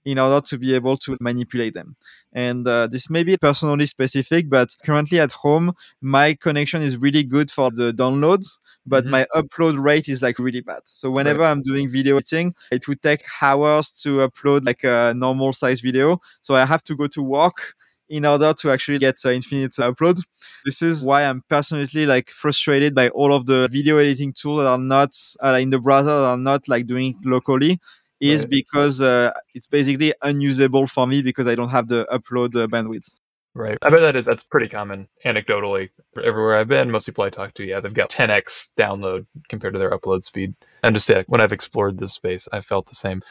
in 0.04 0.18
order 0.18 0.40
to 0.40 0.58
be 0.58 0.74
able 0.74 0.96
to 0.96 1.16
manipulate 1.20 1.74
them. 1.74 1.94
And 2.32 2.66
uh, 2.66 2.86
this 2.86 3.10
may 3.10 3.22
be 3.22 3.36
personally 3.36 3.86
specific, 3.86 4.48
but 4.48 4.74
currently 4.84 5.20
at 5.20 5.32
home, 5.32 5.72
my 6.00 6.34
connection 6.34 6.82
is 6.82 6.96
really 6.96 7.22
good 7.22 7.50
for 7.50 7.70
the 7.70 7.92
downloads, 7.92 8.58
but 8.86 9.04
mm-hmm. 9.04 9.10
my 9.10 9.26
upload 9.34 9.82
rate 9.82 10.08
is 10.08 10.22
like 10.22 10.38
really 10.38 10.62
bad. 10.62 10.80
So 10.84 11.10
whenever 11.10 11.40
right. 11.40 11.50
I'm 11.50 11.62
doing 11.62 11.90
video 11.90 12.16
editing, 12.16 12.54
it 12.72 12.88
would 12.88 13.02
take 13.02 13.22
hours 13.42 13.90
to 14.02 14.28
upload 14.28 14.64
like 14.64 14.84
a 14.84 15.12
normal 15.14 15.52
size 15.52 15.80
video. 15.80 16.18
So 16.40 16.54
I 16.54 16.64
have 16.64 16.82
to 16.84 16.96
go 16.96 17.06
to 17.08 17.22
work 17.22 17.74
in 18.10 18.26
order 18.26 18.52
to 18.52 18.70
actually 18.70 18.98
get 18.98 19.16
uh, 19.24 19.30
infinite 19.30 19.72
upload. 19.72 20.20
This 20.64 20.82
is 20.82 21.04
why 21.04 21.22
I'm 21.22 21.42
personally 21.48 22.06
like 22.06 22.28
frustrated 22.28 22.94
by 22.94 23.08
all 23.10 23.32
of 23.32 23.46
the 23.46 23.68
video 23.70 23.96
editing 23.96 24.32
tools 24.32 24.60
that 24.60 24.66
are 24.66 24.78
not 24.78 25.16
uh, 25.42 25.58
in 25.60 25.70
the 25.70 25.80
browser 25.80 26.06
that 26.08 26.26
are 26.26 26.36
not 26.36 26.68
like 26.68 26.86
doing 26.86 27.14
locally 27.24 27.80
is 28.20 28.42
right. 28.42 28.50
because 28.50 29.00
uh, 29.00 29.32
it's 29.54 29.66
basically 29.66 30.12
unusable 30.22 30.86
for 30.86 31.06
me 31.06 31.22
because 31.22 31.46
I 31.46 31.54
don't 31.54 31.70
have 31.70 31.88
the 31.88 32.06
upload 32.12 32.54
uh, 32.54 32.66
bandwidth. 32.66 33.18
Right. 33.54 33.78
I 33.82 33.90
bet 33.90 34.00
that 34.00 34.16
is, 34.16 34.24
that's 34.24 34.44
pretty 34.44 34.68
common 34.68 35.08
anecdotally. 35.24 35.88
Everywhere 36.22 36.56
I've 36.56 36.68
been, 36.68 36.90
most 36.90 37.06
people 37.06 37.24
I 37.24 37.30
talk 37.30 37.54
to, 37.54 37.64
yeah, 37.64 37.80
they've 37.80 37.94
got 37.94 38.10
10x 38.10 38.74
download 38.76 39.26
compared 39.48 39.74
to 39.74 39.78
their 39.78 39.90
upload 39.90 40.22
speed. 40.22 40.54
And 40.82 40.94
just 40.94 41.08
yeah, 41.08 41.22
when 41.26 41.40
I've 41.40 41.52
explored 41.52 41.98
this 41.98 42.12
space, 42.12 42.48
I 42.52 42.60
felt 42.60 42.86
the 42.86 42.94
same. 42.94 43.22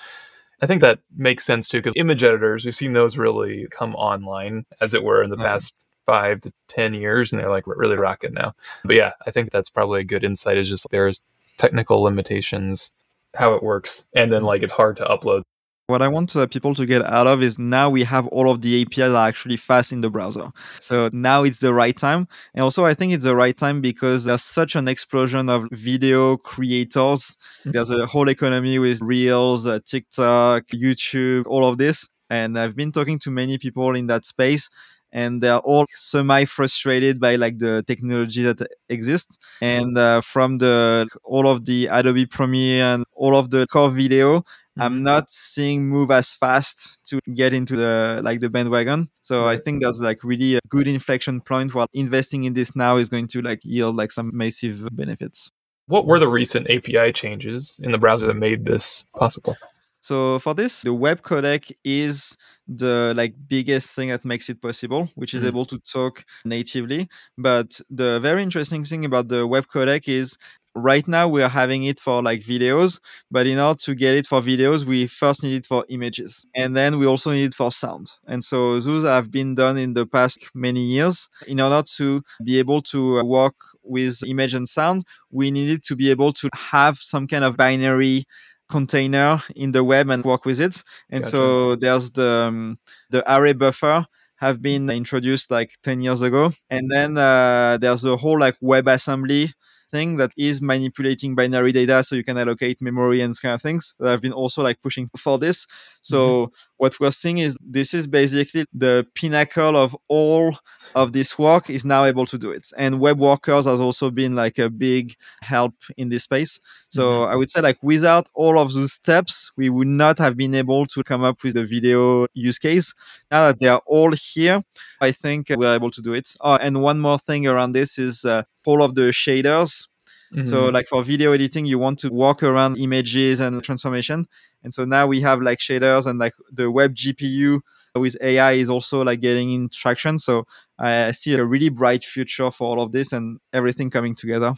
I 0.61 0.67
think 0.67 0.81
that 0.81 0.99
makes 1.15 1.45
sense 1.45 1.67
too, 1.67 1.79
because 1.79 1.93
image 1.95 2.23
editors, 2.23 2.65
we've 2.65 2.75
seen 2.75 2.93
those 2.93 3.17
really 3.17 3.67
come 3.71 3.95
online, 3.95 4.65
as 4.81 4.93
it 4.93 5.03
were, 5.03 5.23
in 5.23 5.29
the 5.29 5.35
mm-hmm. 5.35 5.45
past 5.45 5.75
five 6.05 6.41
to 6.41 6.51
10 6.67 6.93
years, 6.93 7.31
and 7.31 7.41
they're 7.41 7.49
like 7.49 7.67
really 7.67 7.95
rocking 7.95 8.33
now. 8.33 8.53
But 8.83 8.95
yeah, 8.95 9.11
I 9.25 9.31
think 9.31 9.51
that's 9.51 9.69
probably 9.69 10.01
a 10.01 10.05
good 10.05 10.23
insight 10.23 10.57
is 10.57 10.67
just 10.67 10.87
there's 10.91 11.21
technical 11.57 12.01
limitations, 12.01 12.93
how 13.35 13.53
it 13.53 13.63
works, 13.63 14.09
and 14.15 14.31
then 14.31 14.43
like 14.43 14.63
it's 14.63 14.73
hard 14.73 14.97
to 14.97 15.05
upload 15.05 15.43
what 15.89 16.01
I 16.01 16.07
want 16.07 16.35
uh, 16.35 16.45
people 16.45 16.75
to 16.75 16.85
get 16.85 17.03
out 17.05 17.27
of 17.27 17.41
is 17.41 17.57
now 17.57 17.89
we 17.89 18.03
have 18.03 18.27
all 18.27 18.49
of 18.51 18.61
the 18.61 18.81
APIs 18.81 18.95
that 18.97 19.15
are 19.15 19.27
actually 19.27 19.57
fast 19.57 19.91
in 19.91 20.01
the 20.01 20.09
browser. 20.09 20.51
So 20.79 21.09
now 21.11 21.43
it's 21.43 21.59
the 21.59 21.73
right 21.73 21.97
time. 21.97 22.27
And 22.53 22.63
also, 22.63 22.85
I 22.85 22.93
think 22.93 23.11
it's 23.13 23.23
the 23.23 23.35
right 23.35 23.57
time 23.57 23.81
because 23.81 24.25
there's 24.25 24.43
such 24.43 24.75
an 24.75 24.87
explosion 24.87 25.49
of 25.49 25.67
video 25.71 26.37
creators. 26.37 27.35
Mm-hmm. 27.61 27.71
There's 27.71 27.89
a 27.89 28.05
whole 28.05 28.29
economy 28.29 28.77
with 28.77 29.01
Reels, 29.01 29.65
uh, 29.65 29.79
TikTok, 29.83 30.67
YouTube, 30.67 31.47
all 31.47 31.67
of 31.67 31.77
this. 31.77 32.07
And 32.29 32.59
I've 32.59 32.75
been 32.75 32.91
talking 32.91 33.17
to 33.19 33.31
many 33.31 33.57
people 33.57 33.95
in 33.95 34.05
that 34.07 34.25
space 34.25 34.69
and 35.11 35.41
they're 35.41 35.59
all 35.59 35.85
semi 35.89 36.45
frustrated 36.45 37.19
by 37.19 37.35
like 37.35 37.57
the 37.59 37.83
technology 37.87 38.43
that 38.43 38.61
exists 38.89 39.37
and 39.61 39.97
uh, 39.97 40.21
from 40.21 40.57
the 40.57 41.07
all 41.23 41.47
of 41.47 41.65
the 41.65 41.87
adobe 41.87 42.25
premiere 42.25 42.83
and 42.83 43.05
all 43.15 43.35
of 43.35 43.49
the 43.49 43.65
core 43.67 43.89
video 43.89 44.43
I'm 44.79 44.93
mm-hmm. 44.93 45.03
not 45.03 45.29
seeing 45.29 45.89
move 45.89 46.09
as 46.09 46.35
fast 46.35 47.05
to 47.07 47.19
get 47.33 47.53
into 47.53 47.75
the 47.75 48.21
like 48.23 48.39
the 48.39 48.49
bandwagon. 48.49 49.09
So 49.23 49.45
I 49.45 49.57
think 49.57 49.83
that's 49.83 49.99
like 49.99 50.23
really 50.23 50.55
a 50.55 50.61
good 50.69 50.87
inflection 50.87 51.41
point 51.41 51.75
while 51.75 51.87
investing 51.93 52.45
in 52.45 52.53
this 52.53 52.75
now 52.77 52.95
is 52.95 53.09
going 53.09 53.27
to 53.29 53.41
like 53.41 53.59
yield 53.63 53.97
like 53.97 54.11
some 54.11 54.31
massive 54.33 54.87
benefits. 54.95 55.51
What 55.87 56.05
were 56.05 56.19
the 56.19 56.29
recent 56.29 56.69
API 56.69 57.11
changes 57.11 57.79
in 57.83 57.91
the 57.91 57.97
browser 57.97 58.27
that 58.27 58.37
made 58.37 58.63
this 58.63 59.05
possible? 59.17 59.57
So 60.01 60.39
for 60.39 60.53
this, 60.53 60.81
the 60.81 60.93
web 60.93 61.21
codec 61.21 61.71
is 61.83 62.37
the 62.67 63.13
like 63.15 63.35
biggest 63.47 63.95
thing 63.95 64.09
that 64.09 64.23
makes 64.23 64.49
it 64.49 64.61
possible, 64.61 65.09
which 65.15 65.33
is 65.33 65.43
mm. 65.43 65.47
able 65.47 65.65
to 65.65 65.79
talk 65.79 66.23
natively. 66.45 67.09
But 67.37 67.79
the 67.89 68.19
very 68.19 68.43
interesting 68.43 68.83
thing 68.83 69.05
about 69.05 69.27
the 69.27 69.45
web 69.45 69.67
codec 69.67 70.07
is 70.07 70.37
right 70.75 71.07
now 71.07 71.27
we 71.27 71.41
are 71.41 71.49
having 71.49 71.83
it 71.83 71.99
for 71.99 72.21
like 72.21 72.41
videos 72.41 72.99
but 73.31 73.47
in 73.47 73.59
order 73.59 73.77
to 73.77 73.95
get 73.95 74.15
it 74.15 74.25
for 74.25 74.41
videos 74.41 74.85
we 74.85 75.07
first 75.07 75.43
need 75.43 75.55
it 75.55 75.65
for 75.65 75.83
images 75.89 76.45
and 76.55 76.77
then 76.77 76.99
we 76.99 77.05
also 77.07 77.31
need 77.31 77.45
it 77.45 77.53
for 77.53 77.71
sound 77.71 78.11
and 78.27 78.43
so 78.43 78.79
those 78.79 79.03
have 79.03 79.31
been 79.31 79.55
done 79.55 79.77
in 79.77 79.93
the 79.93 80.05
past 80.05 80.47
many 80.53 80.81
years 80.81 81.27
in 81.47 81.59
order 81.59 81.81
to 81.81 82.21
be 82.43 82.59
able 82.59 82.81
to 82.81 83.23
work 83.23 83.55
with 83.83 84.21
image 84.27 84.53
and 84.53 84.67
sound 84.67 85.03
we 85.31 85.49
needed 85.49 85.83
to 85.83 85.95
be 85.95 86.11
able 86.11 86.31
to 86.31 86.49
have 86.53 86.97
some 86.99 87.27
kind 87.27 87.43
of 87.43 87.57
binary 87.57 88.23
container 88.69 89.41
in 89.55 89.71
the 89.71 89.83
web 89.83 90.09
and 90.09 90.23
work 90.23 90.45
with 90.45 90.59
it 90.59 90.83
and 91.09 91.23
gotcha. 91.23 91.31
so 91.31 91.75
there's 91.75 92.11
the 92.11 92.45
um, 92.47 92.79
the 93.09 93.23
array 93.33 93.53
buffer 93.53 94.05
have 94.37 94.61
been 94.61 94.89
introduced 94.89 95.51
like 95.51 95.71
10 95.83 95.99
years 96.01 96.21
ago 96.21 96.51
and 96.69 96.89
then 96.91 97.17
uh, 97.17 97.77
there's 97.81 98.05
a 98.05 98.15
whole 98.15 98.39
like 98.39 98.57
WebAssembly 98.61 99.51
thing 99.89 100.17
that 100.17 100.31
is 100.37 100.61
manipulating 100.61 101.35
binary 101.35 101.71
data 101.71 102.03
so 102.03 102.15
you 102.15 102.23
can 102.23 102.37
allocate 102.37 102.81
memory 102.81 103.21
and 103.21 103.39
kind 103.41 103.55
of 103.55 103.61
things 103.61 103.95
that 103.99 104.09
I've 104.09 104.21
been 104.21 104.33
also 104.33 104.63
like 104.63 104.81
pushing 104.81 105.09
for 105.17 105.37
this. 105.37 105.67
So 106.01 106.19
mm-hmm. 106.45 106.53
What 106.79 106.97
we're 106.99 107.11
seeing 107.11 107.39
is 107.39 107.57
this 107.61 107.93
is 107.93 108.07
basically 108.07 108.65
the 108.73 109.05
pinnacle 109.13 109.75
of 109.75 109.95
all 110.07 110.57
of 110.95 111.11
this 111.11 111.37
work 111.37 111.69
is 111.69 111.83
now 111.83 112.05
able 112.05 112.25
to 112.25 112.37
do 112.37 112.51
it. 112.51 112.69
And 112.77 113.01
web 113.01 113.19
workers 113.19 113.65
has 113.65 113.81
also 113.81 114.09
been 114.09 114.33
like 114.33 114.57
a 114.57 114.69
big 114.69 115.13
help 115.41 115.75
in 115.97 116.07
this 116.07 116.23
space. 116.23 116.59
So 116.87 117.01
mm-hmm. 117.01 117.33
I 117.33 117.35
would 117.35 117.49
say 117.49 117.59
like 117.59 117.77
without 117.83 118.29
all 118.33 118.57
of 118.57 118.73
those 118.73 118.93
steps, 118.93 119.51
we 119.57 119.69
would 119.69 119.89
not 119.89 120.17
have 120.19 120.37
been 120.37 120.55
able 120.55 120.85
to 120.87 121.03
come 121.03 121.21
up 121.21 121.43
with 121.43 121.55
the 121.55 121.65
video 121.65 122.27
use 122.33 122.57
case. 122.57 122.95
Now 123.29 123.47
that 123.47 123.59
they 123.59 123.67
are 123.67 123.81
all 123.85 124.13
here, 124.13 124.63
I 125.01 125.11
think 125.11 125.47
we're 125.49 125.75
able 125.75 125.91
to 125.91 126.01
do 126.01 126.13
it. 126.13 126.33
Oh, 126.39 126.55
and 126.55 126.81
one 126.81 127.01
more 127.01 127.19
thing 127.19 127.45
around 127.45 127.73
this 127.73 127.99
is 127.99 128.23
uh, 128.23 128.43
all 128.65 128.81
of 128.81 128.95
the 128.95 129.11
shaders. 129.11 129.89
Mm-hmm. 130.33 130.43
So 130.43 130.69
like 130.69 130.87
for 130.87 131.03
video 131.03 131.31
editing, 131.31 131.65
you 131.65 131.79
want 131.79 131.99
to 131.99 132.09
walk 132.09 132.43
around 132.43 132.77
images 132.77 133.39
and 133.39 133.63
transformation. 133.63 134.27
And 134.63 134.73
so 134.73 134.85
now 134.85 135.07
we 135.07 135.21
have 135.21 135.41
like 135.41 135.59
shaders 135.59 136.05
and 136.05 136.19
like 136.19 136.33
the 136.51 136.69
web 136.69 136.95
GPU 136.95 137.61
with 137.95 138.15
AI 138.21 138.53
is 138.53 138.69
also 138.69 139.03
like 139.03 139.19
getting 139.19 139.51
in 139.51 139.69
traction. 139.69 140.19
So 140.19 140.45
I 140.77 141.11
see 141.11 141.33
a 141.33 141.45
really 141.45 141.69
bright 141.69 142.03
future 142.03 142.51
for 142.51 142.67
all 142.67 142.81
of 142.81 142.91
this 142.91 143.13
and 143.13 143.39
everything 143.53 143.89
coming 143.89 144.15
together. 144.15 144.53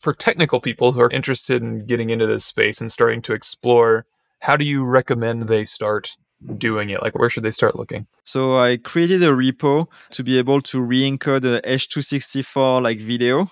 For 0.00 0.12
technical 0.12 0.60
people 0.60 0.92
who 0.92 1.00
are 1.00 1.10
interested 1.10 1.62
in 1.62 1.86
getting 1.86 2.10
into 2.10 2.26
this 2.26 2.44
space 2.44 2.80
and 2.80 2.90
starting 2.90 3.22
to 3.22 3.32
explore, 3.32 4.06
how 4.40 4.56
do 4.56 4.64
you 4.64 4.84
recommend 4.84 5.48
they 5.48 5.64
start 5.64 6.16
doing 6.58 6.90
it? 6.90 7.00
Like, 7.00 7.18
where 7.18 7.30
should 7.30 7.44
they 7.44 7.50
start 7.50 7.76
looking? 7.76 8.06
So 8.24 8.58
I 8.58 8.76
created 8.76 9.22
a 9.22 9.30
repo 9.30 9.86
to 10.10 10.22
be 10.22 10.36
able 10.36 10.60
to 10.62 10.82
re-encode 10.82 11.44
a 11.44 11.62
H264 11.62 12.82
like 12.82 12.98
video. 12.98 13.50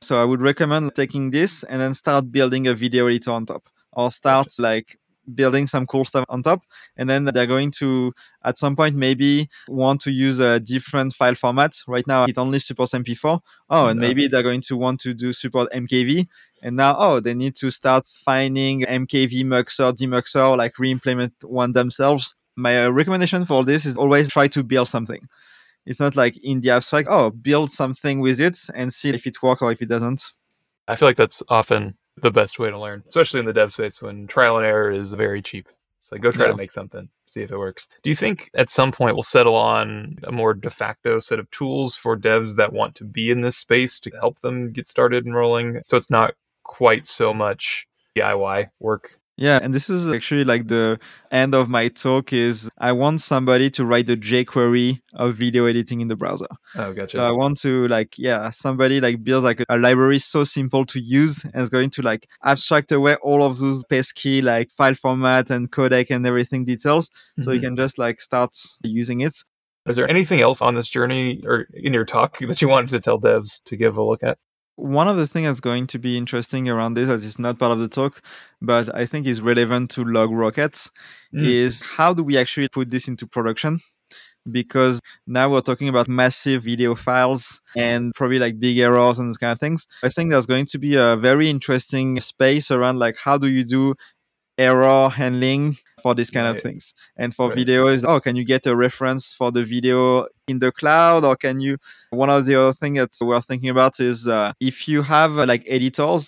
So 0.00 0.20
I 0.20 0.24
would 0.24 0.40
recommend 0.40 0.94
taking 0.94 1.30
this 1.30 1.64
and 1.64 1.80
then 1.80 1.94
start 1.94 2.30
building 2.30 2.68
a 2.68 2.74
video 2.74 3.06
editor 3.06 3.32
on 3.32 3.46
top, 3.46 3.68
or 3.92 4.10
start 4.10 4.48
like 4.58 4.96
building 5.34 5.66
some 5.66 5.86
cool 5.86 6.04
stuff 6.04 6.24
on 6.28 6.42
top. 6.42 6.62
And 6.96 7.08
then 7.08 7.24
they're 7.24 7.46
going 7.46 7.70
to 7.72 8.12
at 8.44 8.58
some 8.58 8.76
point 8.76 8.96
maybe 8.96 9.48
want 9.68 10.00
to 10.02 10.10
use 10.10 10.38
a 10.38 10.60
different 10.60 11.14
file 11.14 11.34
format. 11.34 11.80
Right 11.86 12.06
now 12.06 12.24
it 12.24 12.38
only 12.38 12.58
supports 12.58 12.92
mp4 12.92 13.40
oh 13.70 13.86
and 13.86 14.00
maybe 14.00 14.26
they're 14.26 14.42
going 14.42 14.60
to 14.62 14.76
want 14.76 15.00
to 15.00 15.14
do 15.14 15.32
support 15.32 15.70
mkv 15.72 16.26
and 16.62 16.76
now 16.76 16.94
oh 16.98 17.20
they 17.20 17.34
need 17.34 17.54
to 17.56 17.70
start 17.70 18.06
finding 18.06 18.82
mkv 18.82 19.44
muxer 19.44 19.92
demuxer 19.92 20.56
like 20.56 20.78
re-implement 20.78 21.32
one 21.44 21.72
themselves. 21.72 22.34
My 22.56 22.84
uh, 22.84 22.90
recommendation 22.90 23.44
for 23.44 23.64
this 23.64 23.86
is 23.86 23.96
always 23.96 24.28
try 24.28 24.48
to 24.48 24.62
build 24.62 24.88
something. 24.88 25.28
It's 25.86 26.00
not 26.00 26.16
like 26.16 26.36
in 26.44 26.60
the 26.60 26.70
abstract 26.70 27.08
oh 27.10 27.30
build 27.30 27.70
something 27.70 28.20
with 28.20 28.40
it 28.40 28.58
and 28.74 28.92
see 28.92 29.10
if 29.10 29.26
it 29.26 29.42
works 29.42 29.62
or 29.62 29.72
if 29.72 29.80
it 29.80 29.88
doesn't. 29.88 30.32
I 30.88 30.96
feel 30.96 31.08
like 31.08 31.16
that's 31.16 31.42
often 31.48 31.96
the 32.20 32.30
best 32.30 32.58
way 32.58 32.70
to 32.70 32.78
learn, 32.78 33.02
especially 33.08 33.40
in 33.40 33.46
the 33.46 33.52
dev 33.52 33.72
space 33.72 34.00
when 34.02 34.26
trial 34.26 34.56
and 34.56 34.66
error 34.66 34.90
is 34.90 35.12
very 35.12 35.42
cheap. 35.42 35.68
So 36.00 36.16
go 36.16 36.32
try 36.32 36.46
yeah. 36.46 36.52
to 36.52 36.56
make 36.56 36.70
something, 36.70 37.08
see 37.28 37.42
if 37.42 37.50
it 37.50 37.58
works. 37.58 37.88
Do 38.02 38.10
you 38.10 38.16
think 38.16 38.50
at 38.54 38.70
some 38.70 38.90
point 38.90 39.14
we'll 39.14 39.22
settle 39.22 39.54
on 39.54 40.18
a 40.24 40.32
more 40.32 40.54
de 40.54 40.70
facto 40.70 41.20
set 41.20 41.38
of 41.38 41.50
tools 41.50 41.94
for 41.94 42.16
devs 42.16 42.56
that 42.56 42.72
want 42.72 42.94
to 42.96 43.04
be 43.04 43.30
in 43.30 43.42
this 43.42 43.58
space 43.58 43.98
to 44.00 44.10
help 44.18 44.40
them 44.40 44.72
get 44.72 44.86
started 44.86 45.26
and 45.26 45.34
rolling? 45.34 45.82
So 45.88 45.96
it's 45.96 46.10
not 46.10 46.34
quite 46.62 47.06
so 47.06 47.34
much 47.34 47.86
DIY 48.16 48.70
work 48.80 49.18
Yeah, 49.36 49.58
and 49.62 49.72
this 49.72 49.88
is 49.88 50.06
actually 50.12 50.44
like 50.44 50.68
the 50.68 50.98
end 51.30 51.54
of 51.54 51.70
my 51.70 51.88
talk 51.88 52.30
is 52.30 52.68
I 52.76 52.92
want 52.92 53.22
somebody 53.22 53.70
to 53.70 53.86
write 53.86 54.06
the 54.06 54.16
jQuery 54.16 55.00
of 55.14 55.34
video 55.34 55.64
editing 55.64 56.02
in 56.02 56.08
the 56.08 56.16
browser. 56.16 56.46
Oh, 56.76 56.92
gotcha. 56.92 57.16
So 57.16 57.24
I 57.26 57.30
want 57.30 57.58
to 57.62 57.88
like, 57.88 58.18
yeah, 58.18 58.50
somebody 58.50 59.00
like 59.00 59.24
build 59.24 59.44
like 59.44 59.60
a, 59.60 59.64
a 59.70 59.78
library 59.78 60.18
so 60.18 60.44
simple 60.44 60.84
to 60.84 61.00
use 61.00 61.42
and 61.44 61.62
is 61.62 61.70
going 61.70 61.88
to 61.90 62.02
like 62.02 62.28
abstract 62.44 62.92
away 62.92 63.16
all 63.22 63.42
of 63.42 63.58
those 63.58 63.82
pesky 63.84 64.42
like 64.42 64.70
file 64.70 64.94
format 64.94 65.48
and 65.48 65.70
codec 65.70 66.10
and 66.14 66.26
everything 66.26 66.66
details. 66.66 67.08
So 67.40 67.52
you 67.52 67.60
Mhm. 67.60 67.62
can 67.62 67.76
just 67.76 67.96
like 67.96 68.20
start 68.20 68.54
using 68.84 69.20
it. 69.22 69.36
Is 69.88 69.96
there 69.96 70.08
anything 70.10 70.42
else 70.42 70.60
on 70.60 70.74
this 70.74 70.90
journey 70.90 71.40
or 71.46 71.66
in 71.72 71.94
your 71.94 72.04
talk 72.04 72.38
that 72.40 72.60
you 72.60 72.68
wanted 72.68 72.90
to 72.90 73.00
tell 73.00 73.18
devs 73.18 73.62
to 73.64 73.76
give 73.76 73.96
a 73.96 74.02
look 74.04 74.22
at? 74.22 74.36
One 74.80 75.08
of 75.08 75.16
the 75.16 75.26
things 75.26 75.46
that's 75.46 75.60
going 75.60 75.86
to 75.88 75.98
be 75.98 76.16
interesting 76.16 76.68
around 76.68 76.94
this 76.94 77.08
that 77.08 77.22
is 77.22 77.38
not 77.38 77.58
part 77.58 77.72
of 77.72 77.78
the 77.78 77.88
talk, 77.88 78.22
but 78.62 78.94
I 78.94 79.06
think 79.06 79.26
is 79.26 79.40
relevant 79.40 79.90
to 79.92 80.04
LogRocket's 80.04 80.90
Mm. 81.32 81.46
is 81.46 81.82
how 81.82 82.12
do 82.12 82.24
we 82.24 82.36
actually 82.36 82.68
put 82.68 82.90
this 82.90 83.06
into 83.06 83.24
production? 83.24 83.78
Because 84.50 85.00
now 85.26 85.50
we're 85.50 85.60
talking 85.60 85.88
about 85.88 86.08
massive 86.08 86.64
video 86.64 86.94
files 86.94 87.60
and 87.76 88.12
probably 88.14 88.38
like 88.38 88.58
big 88.58 88.78
errors 88.78 89.18
and 89.18 89.28
those 89.28 89.38
kind 89.38 89.52
of 89.52 89.60
things. 89.60 89.86
I 90.02 90.08
think 90.08 90.30
there's 90.30 90.46
going 90.46 90.66
to 90.66 90.78
be 90.78 90.96
a 90.96 91.16
very 91.16 91.48
interesting 91.50 92.18
space 92.20 92.70
around 92.70 92.98
like 92.98 93.16
how 93.18 93.38
do 93.38 93.48
you 93.48 93.64
do 93.64 93.94
error 94.60 95.08
handling 95.10 95.76
for 96.02 96.14
these 96.14 96.30
kind 96.30 96.46
Right. 96.46 96.56
of 96.56 96.62
things. 96.62 96.94
And 97.16 97.34
for 97.34 97.48
Right. 97.48 97.58
video 97.58 97.88
is 97.88 98.04
oh, 98.04 98.20
can 98.20 98.36
you 98.36 98.44
get 98.44 98.66
a 98.66 98.74
reference 98.76 99.34
for 99.38 99.50
the 99.52 99.64
video 99.64 100.26
in 100.48 100.58
the 100.60 100.70
cloud 100.72 101.24
or 101.24 101.36
can 101.36 101.60
you 101.60 101.76
one 102.10 102.30
of 102.30 102.44
the 102.46 102.54
other 102.60 102.72
thing 102.80 102.94
that 102.94 103.10
we're 103.20 103.40
thinking 103.40 103.70
about 103.70 104.00
is 104.00 104.26
uh, 104.28 104.52
if 104.60 104.86
you 104.88 105.02
have 105.02 105.32
uh, 105.38 105.46
like 105.46 105.64
editors 105.66 106.24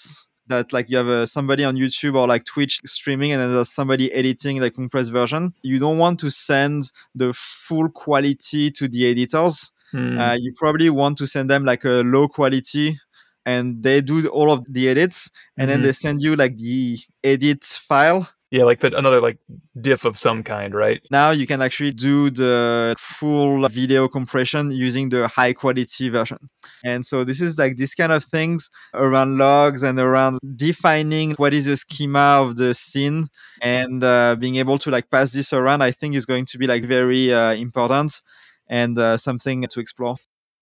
that 0.48 0.72
like 0.72 0.90
you 0.90 0.96
have 0.96 1.08
uh, 1.08 1.24
somebody 1.26 1.64
on 1.64 1.76
YouTube 1.76 2.14
or 2.16 2.26
like 2.26 2.44
Twitch 2.44 2.80
streaming 2.84 3.32
and 3.32 3.40
then 3.40 3.50
there's 3.52 3.70
somebody 3.70 4.12
editing 4.12 4.60
the 4.60 4.70
compressed 4.70 5.12
version, 5.12 5.54
you 5.62 5.78
don't 5.78 5.98
want 5.98 6.18
to 6.20 6.30
send 6.30 6.90
the 7.14 7.32
full 7.34 7.88
quality 7.88 8.70
to 8.70 8.88
the 8.88 9.06
editors. 9.10 9.72
Hmm. 9.92 10.18
Uh, 10.18 10.34
you 10.40 10.52
probably 10.56 10.90
want 10.90 11.16
to 11.18 11.26
send 11.26 11.48
them 11.50 11.64
like 11.64 11.84
a 11.84 12.02
low 12.14 12.26
quality 12.28 12.98
and 13.44 13.82
they 13.82 14.00
do 14.00 14.26
all 14.28 14.52
of 14.52 14.64
the 14.68 14.88
edits 14.88 15.30
and 15.58 15.68
then 15.70 15.80
Mhm. 15.80 15.82
they 15.84 15.92
send 15.92 16.20
you 16.22 16.36
like 16.36 16.56
the 16.58 16.98
edit 17.24 17.64
file 17.64 18.28
yeah, 18.54 18.64
like 18.64 18.80
the, 18.80 18.94
another 18.98 19.18
like 19.18 19.38
diff 19.80 20.04
of 20.04 20.18
some 20.18 20.42
kind, 20.42 20.74
right? 20.74 21.00
now 21.10 21.30
you 21.30 21.46
can 21.46 21.62
actually 21.62 21.90
do 21.90 22.28
the 22.28 22.94
full 22.98 23.66
video 23.70 24.08
compression 24.08 24.70
using 24.70 25.08
the 25.08 25.26
high 25.26 25.54
quality 25.54 26.10
version 26.10 26.36
and 26.84 27.06
so 27.06 27.24
this 27.24 27.40
is 27.40 27.56
like 27.58 27.78
this 27.78 27.94
kind 27.94 28.12
of 28.12 28.22
things 28.22 28.68
around 28.92 29.38
logs 29.38 29.82
and 29.82 29.98
around 29.98 30.38
defining 30.54 31.32
what 31.32 31.54
is 31.54 31.64
the 31.64 31.76
schema 31.78 32.42
of 32.42 32.56
the 32.56 32.74
scene 32.74 33.26
and 33.62 34.04
uh, 34.04 34.36
being 34.38 34.56
able 34.56 34.78
to 34.78 34.90
like 34.90 35.08
pass 35.10 35.32
this 35.32 35.52
around 35.54 35.80
i 35.82 35.90
think 35.90 36.14
is 36.14 36.26
going 36.26 36.44
to 36.44 36.58
be 36.58 36.66
like 36.66 36.84
very 36.84 37.32
uh, 37.32 37.52
important 37.54 38.20
and 38.68 38.98
uh, 38.98 39.16
something 39.16 39.66
to 39.70 39.80
explore 39.80 40.16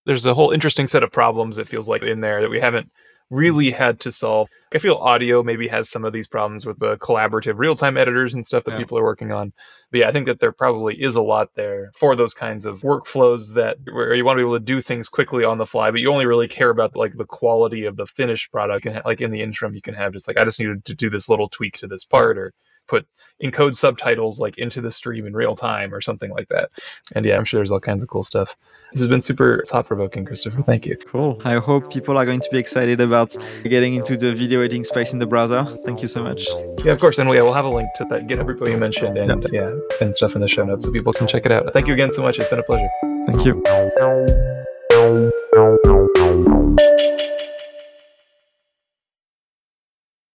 There's 0.06 0.26
a 0.26 0.34
whole 0.34 0.50
interesting 0.50 0.86
set 0.86 1.02
of 1.02 1.12
problems 1.12 1.58
it 1.58 1.68
feels 1.68 1.88
like 1.88 2.02
in 2.02 2.20
there 2.20 2.40
that 2.40 2.50
we 2.50 2.60
haven't 2.60 2.90
really 3.30 3.70
had 3.70 4.00
to 4.00 4.10
solve. 4.10 4.48
I 4.74 4.78
feel 4.78 4.96
audio 4.96 5.42
maybe 5.44 5.68
has 5.68 5.88
some 5.88 6.04
of 6.04 6.12
these 6.12 6.26
problems 6.26 6.66
with 6.66 6.80
the 6.80 6.96
collaborative 6.96 7.58
real-time 7.58 7.96
editors 7.96 8.34
and 8.34 8.44
stuff 8.44 8.64
that 8.64 8.72
Yeah. 8.72 8.78
people 8.78 8.98
are 8.98 9.04
working 9.04 9.30
on. 9.30 9.52
But 9.92 10.00
yeah, 10.00 10.08
I 10.08 10.12
think 10.12 10.26
that 10.26 10.40
there 10.40 10.50
probably 10.50 11.00
is 11.00 11.14
a 11.14 11.22
lot 11.22 11.50
there 11.54 11.92
for 11.96 12.16
those 12.16 12.34
kinds 12.34 12.66
of 12.66 12.80
workflows 12.80 13.54
that 13.54 13.76
where 13.92 14.14
you 14.14 14.24
want 14.24 14.36
to 14.38 14.42
be 14.42 14.48
able 14.48 14.58
to 14.58 14.64
do 14.64 14.80
things 14.80 15.08
quickly 15.08 15.44
on 15.44 15.58
the 15.58 15.66
fly, 15.66 15.92
but 15.92 16.00
you 16.00 16.10
only 16.10 16.26
really 16.26 16.48
care 16.48 16.70
about 16.70 16.96
like 16.96 17.16
the 17.16 17.24
quality 17.24 17.84
of 17.84 17.96
the 17.96 18.06
finished 18.06 18.50
product. 18.50 18.86
And 18.86 19.00
like 19.04 19.20
in 19.20 19.30
the 19.30 19.42
interim, 19.42 19.74
you 19.74 19.82
can 19.82 19.94
have 19.94 20.12
just 20.12 20.26
like 20.26 20.36
I 20.36 20.44
just 20.44 20.58
needed 20.58 20.84
to 20.86 20.94
do 20.94 21.08
this 21.08 21.28
little 21.28 21.48
tweak 21.48 21.76
to 21.78 21.86
this 21.86 22.04
part 22.04 22.36
or 22.36 22.52
put 22.90 23.07
encode 23.42 23.76
subtitles 23.76 24.40
like 24.40 24.59
into 24.59 24.81
the 24.81 24.90
stream 24.90 25.26
in 25.26 25.35
real 25.35 25.55
time 25.55 25.94
or 25.94 26.00
something 26.00 26.31
like 26.33 26.48
that. 26.48 26.70
And 27.14 27.24
yeah, 27.24 27.37
I'm 27.37 27.44
sure 27.44 27.59
there's 27.59 27.70
all 27.70 27.81
kinds 27.81 28.03
of 28.03 28.11
cool 28.11 28.24
stuff. 28.24 28.57
This 28.92 29.00
has 29.00 29.09
been 29.09 29.20
super 29.20 29.64
thought 29.68 29.87
provoking, 29.87 30.24
Christopher. 30.24 30.62
Thank 30.62 30.85
you. 30.85 30.96
cool 30.96 31.40
i 31.44 31.55
hope 31.55 31.92
people 31.92 32.18
are 32.18 32.26
going 32.26 32.40
to 32.40 32.48
be 32.50 32.59
excited 32.59 33.00
about 33.00 33.37
getting 33.62 33.94
into 33.94 34.16
the 34.16 34.35
video 34.35 34.61
editing 34.61 34.83
space 34.85 35.12
in 35.12 35.20
the 35.20 35.26
browser 35.26 35.64
thank 35.85 36.03
you 36.03 36.09
so 36.09 36.22
much 36.22 36.46
Yeah, 36.85 36.92
of 36.92 37.00
course. 37.00 37.18
And 37.18 37.29
yeah, 37.31 37.42
we'll 37.42 37.53
have 37.53 37.64
a 37.64 37.70
link 37.70 37.88
to 37.96 38.05
that 38.07 38.26
GitHub 38.26 38.46
repo 38.46 38.68
you 38.68 38.76
mentioned 38.76 39.18
and 39.18 39.46
yeah, 39.53 39.72
and 40.00 40.16
stuff 40.16 40.35
in 40.35 40.40
the 40.40 40.48
show 40.48 40.64
notes 40.64 40.85
so 40.85 40.92
people 40.92 41.12
can 41.12 41.26
check 41.26 41.46
it 41.46 41.53
out. 41.53 41.72
Thank 41.72 41.88
you 41.88 41.94
again 41.94 42.11
so 42.11 42.22
much. 42.22 42.38
It's 42.38 42.48
been 42.48 42.59
a 42.59 42.62
pleasure. 42.62 42.88
thank 43.26 43.44
you 43.44 43.62